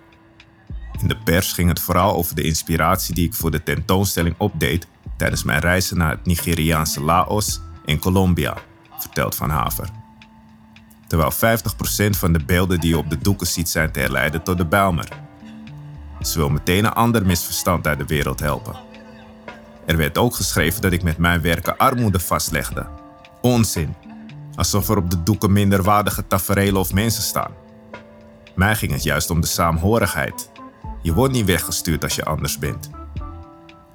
In 1.02 1.08
de 1.08 1.18
pers 1.18 1.54
ging 1.54 1.70
het 1.70 1.80
vooral 1.80 2.16
over 2.16 2.36
de 2.36 2.44
inspiratie 2.44 3.16
die 3.16 3.28
ik 3.28 3.34
voor 3.34 3.52
de 3.52 3.64
tentoonstelling 3.64 4.36
opdeed 4.38 4.88
tijdens 5.18 5.44
mijn 5.44 5.60
reizen 5.60 5.98
naar 5.98 6.10
het 6.10 6.26
Nigeriaanse 6.26 7.04
Laos 7.04 7.62
en 7.86 8.00
Colombia, 8.00 8.58
vertelt 8.98 9.36
Van 9.36 9.50
Haver 9.50 9.90
terwijl 11.08 11.32
50% 11.34 12.18
van 12.18 12.34
de 12.34 12.44
beelden 12.46 12.80
die 12.80 12.90
je 12.90 12.98
op 12.98 13.10
de 13.10 13.18
doeken 13.18 13.48
ziet 13.48 13.70
zijn 13.70 13.92
te 13.92 14.00
herleiden 14.00 14.44
tot 14.44 14.58
de 14.58 14.66
Bijlmer. 14.66 15.08
Ze 16.22 16.38
wil 16.38 16.50
meteen 16.50 16.86
een 16.86 16.94
ander 16.94 17.26
misverstand 17.26 17.88
uit 17.88 17.98
de 17.98 18.06
wereld 18.06 18.40
helpen. 18.40 18.76
Er 19.86 19.98
werd 19.98 20.18
ook 20.18 20.36
geschreven 20.36 20.82
dat 20.82 20.92
ik 20.92 21.04
met 21.04 21.18
mijn 21.18 21.42
werken 21.42 21.78
armoede 21.78 22.20
vastlegde. 22.20 22.88
Onzin. 23.42 23.96
Alsof 24.58 24.90
er 24.90 24.98
op 24.98 25.10
de 25.10 25.24
doeken 25.24 25.52
minderwaardige 25.52 26.28
tafereelen 26.28 26.80
of 26.80 26.94
mensen 26.94 27.24
staan. 27.24 27.52
Mij 28.56 28.76
ging 28.76 28.92
het 28.92 29.04
juist 29.04 29.30
om 29.30 29.42
de 29.42 29.48
saamhorigheid. 29.48 30.52
Je 31.02 31.14
wordt 31.14 31.34
niet 31.34 31.46
weggestuurd 31.46 32.04
als 32.04 32.16
je 32.16 32.26
anders 32.26 32.58
bent. 32.58 32.90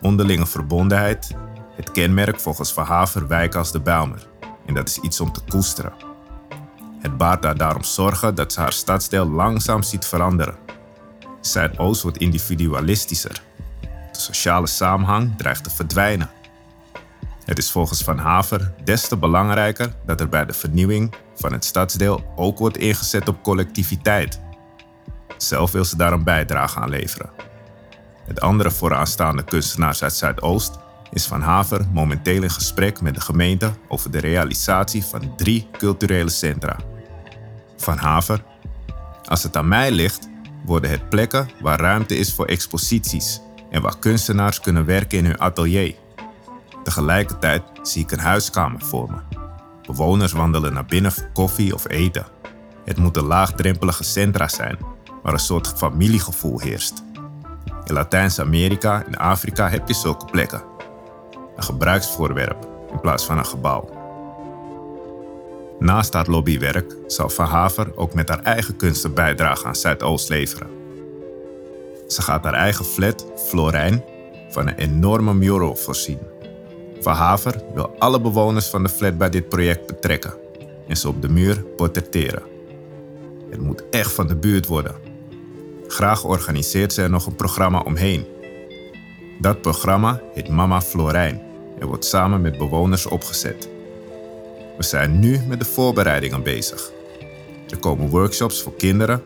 Onderlinge 0.01 0.46
verbondenheid, 0.46 1.35
het 1.77 1.90
kenmerk 1.90 2.40
volgens 2.40 2.72
Verhaver 2.72 3.29
wijken 3.29 3.59
als 3.59 3.72
de 3.72 3.81
Bijlmer. 3.81 4.27
En 4.66 4.75
dat 4.75 4.88
is 4.88 4.98
iets 4.98 5.20
om 5.20 5.33
te 5.33 5.40
koesteren. 5.48 5.92
Het 7.01 7.16
baart 7.16 7.44
haar 7.44 7.57
daarom 7.57 7.85
zorgen 7.85 8.35
dat 8.35 8.53
ze 8.53 8.61
haar 8.61 8.72
stadsdeel 8.72 9.29
langzaam 9.29 9.83
ziet 9.83 10.05
veranderen. 10.05 10.57
Zuidoost 11.40 12.03
wordt 12.03 12.18
individualistischer. 12.18 13.42
De 14.12 14.18
sociale 14.18 14.66
samenhang 14.66 15.37
dreigt 15.37 15.64
te 15.64 15.70
verdwijnen. 15.70 16.31
Het 17.44 17.59
is 17.59 17.70
volgens 17.70 18.02
Van 18.02 18.18
Haver 18.18 18.72
des 18.85 19.09
te 19.09 19.16
belangrijker 19.16 19.94
dat 20.07 20.20
er 20.20 20.28
bij 20.28 20.44
de 20.44 20.52
vernieuwing 20.52 21.14
van 21.35 21.52
het 21.52 21.64
stadsdeel 21.64 22.33
ook 22.37 22.59
wordt 22.59 22.76
ingezet 22.76 23.28
op 23.28 23.42
collectiviteit. 23.42 24.40
Zelf 25.37 25.72
wil 25.72 25.85
ze 25.85 25.96
daar 25.96 26.12
een 26.12 26.24
bijdrage 26.24 26.81
aan 26.81 26.88
leveren. 26.88 27.31
Het 28.24 28.40
andere 28.40 28.70
vooraanstaande 28.70 29.44
kunstenaars 29.44 30.02
uit 30.02 30.14
Zuidoost 30.14 30.78
is 31.12 31.26
Van 31.26 31.40
Haver 31.40 31.87
momenteel 31.92 32.42
in 32.42 32.50
gesprek 32.50 33.00
met 33.00 33.14
de 33.14 33.20
gemeente 33.20 33.72
over 33.88 34.11
de 34.11 34.18
realisatie 34.18 35.05
van 35.05 35.37
drie 35.37 35.68
culturele 35.78 36.31
centra. 36.31 36.76
Van 37.76 37.96
Haver. 37.96 38.44
Als 39.24 39.42
het 39.42 39.57
aan 39.57 39.68
mij 39.68 39.90
ligt, 39.90 40.28
worden 40.64 40.90
het 40.90 41.09
plekken 41.09 41.48
waar 41.61 41.81
ruimte 41.81 42.16
is 42.16 42.35
voor 42.35 42.46
exposities 42.46 43.40
en 43.70 43.83
waar 43.83 43.98
kunstenaars 43.98 44.61
kunnen 44.61 44.85
werken 44.85 45.18
in 45.18 45.24
hun 45.24 45.40
atelier. 45.40 45.94
Tegelijkertijd 46.82 47.62
zie 47.82 48.02
ik 48.02 48.10
een 48.10 48.18
huiskamer 48.18 48.80
voor 48.80 49.10
me. 49.10 49.40
Bewoners 49.86 50.32
wandelen 50.32 50.72
naar 50.72 50.84
binnen 50.84 51.12
voor 51.12 51.30
koffie 51.32 51.74
of 51.74 51.88
eten. 51.88 52.26
Het 52.84 52.96
moeten 52.96 53.24
laagdrempelige 53.24 54.04
centra 54.04 54.48
zijn, 54.48 54.78
waar 55.22 55.32
een 55.32 55.38
soort 55.38 55.72
familiegevoel 55.76 56.60
heerst. 56.60 57.02
In 57.84 57.94
Latijns-Amerika 57.94 59.04
en 59.06 59.16
Afrika 59.16 59.68
heb 59.68 59.88
je 59.88 59.94
zulke 59.94 60.24
plekken. 60.24 60.62
Een 61.56 61.62
gebruiksvoorwerp 61.62 62.68
in 62.92 63.00
plaats 63.00 63.24
van 63.24 63.38
een 63.38 63.46
gebouw. 63.46 64.00
Naast 65.78 66.12
dat 66.12 66.26
lobbywerk 66.26 66.96
zal 67.06 67.28
Van 67.28 67.46
Haver 67.46 67.96
ook 67.96 68.14
met 68.14 68.28
haar 68.28 68.42
eigen 68.42 68.76
kunsten 68.76 69.14
bijdragen 69.14 69.66
aan 69.66 69.76
Zuidoost 69.76 70.28
leveren. 70.28 70.70
Ze 72.08 72.22
gaat 72.22 72.44
haar 72.44 72.54
eigen 72.54 72.84
flat, 72.84 73.26
Florijn, 73.48 74.04
van 74.48 74.68
een 74.68 74.74
enorme 74.74 75.34
mural 75.34 75.76
voorzien. 75.76 76.31
Van 77.02 77.14
Haver 77.14 77.62
wil 77.74 77.94
alle 77.98 78.20
bewoners 78.20 78.66
van 78.66 78.82
de 78.82 78.88
flat 78.88 79.18
bij 79.18 79.30
dit 79.30 79.48
project 79.48 79.86
betrekken 79.86 80.34
en 80.88 80.96
ze 80.96 81.08
op 81.08 81.22
de 81.22 81.28
muur 81.28 81.62
portretteren. 81.76 82.42
Het 83.50 83.60
moet 83.60 83.84
echt 83.90 84.12
van 84.12 84.26
de 84.26 84.36
buurt 84.36 84.66
worden. 84.66 84.94
Graag 85.86 86.24
organiseert 86.24 86.92
ze 86.92 87.02
er 87.02 87.10
nog 87.10 87.26
een 87.26 87.36
programma 87.36 87.80
omheen. 87.80 88.26
Dat 89.40 89.60
programma 89.60 90.20
heet 90.34 90.48
Mama 90.48 90.80
Florijn 90.80 91.42
en 91.78 91.86
wordt 91.86 92.04
samen 92.04 92.40
met 92.40 92.58
bewoners 92.58 93.06
opgezet. 93.06 93.68
We 94.76 94.82
zijn 94.82 95.18
nu 95.18 95.40
met 95.48 95.58
de 95.58 95.66
voorbereidingen 95.66 96.42
bezig. 96.42 96.92
Er 97.68 97.78
komen 97.78 98.08
workshops 98.08 98.62
voor 98.62 98.74
kinderen, 98.76 99.22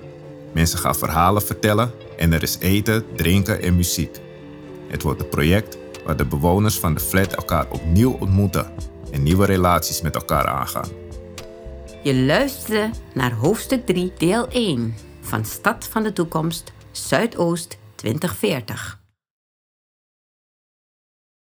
mensen 0.52 0.78
gaan 0.78 0.96
verhalen 0.96 1.42
vertellen 1.42 1.90
en 2.16 2.32
er 2.32 2.42
is 2.42 2.56
eten, 2.60 3.04
drinken 3.16 3.62
en 3.62 3.76
muziek. 3.76 4.16
Het 4.88 5.02
wordt 5.02 5.20
een 5.20 5.28
project 5.28 5.78
waar 6.06 6.16
de 6.16 6.26
bewoners 6.26 6.78
van 6.78 6.94
de 6.94 7.00
flat 7.00 7.34
elkaar 7.34 7.66
opnieuw 7.70 8.12
ontmoeten 8.12 8.72
en 9.10 9.22
nieuwe 9.22 9.46
relaties 9.46 10.02
met 10.02 10.14
elkaar 10.14 10.46
aangaan. 10.46 10.88
Je 12.02 12.14
luisterde 12.14 12.90
naar 13.14 13.32
hoofdstuk 13.32 13.86
3, 13.86 14.12
deel 14.18 14.48
1 14.48 14.94
van 15.20 15.44
Stad 15.44 15.88
van 15.90 16.02
de 16.02 16.12
Toekomst, 16.12 16.72
Zuidoost 16.90 17.78
2040. 17.94 19.05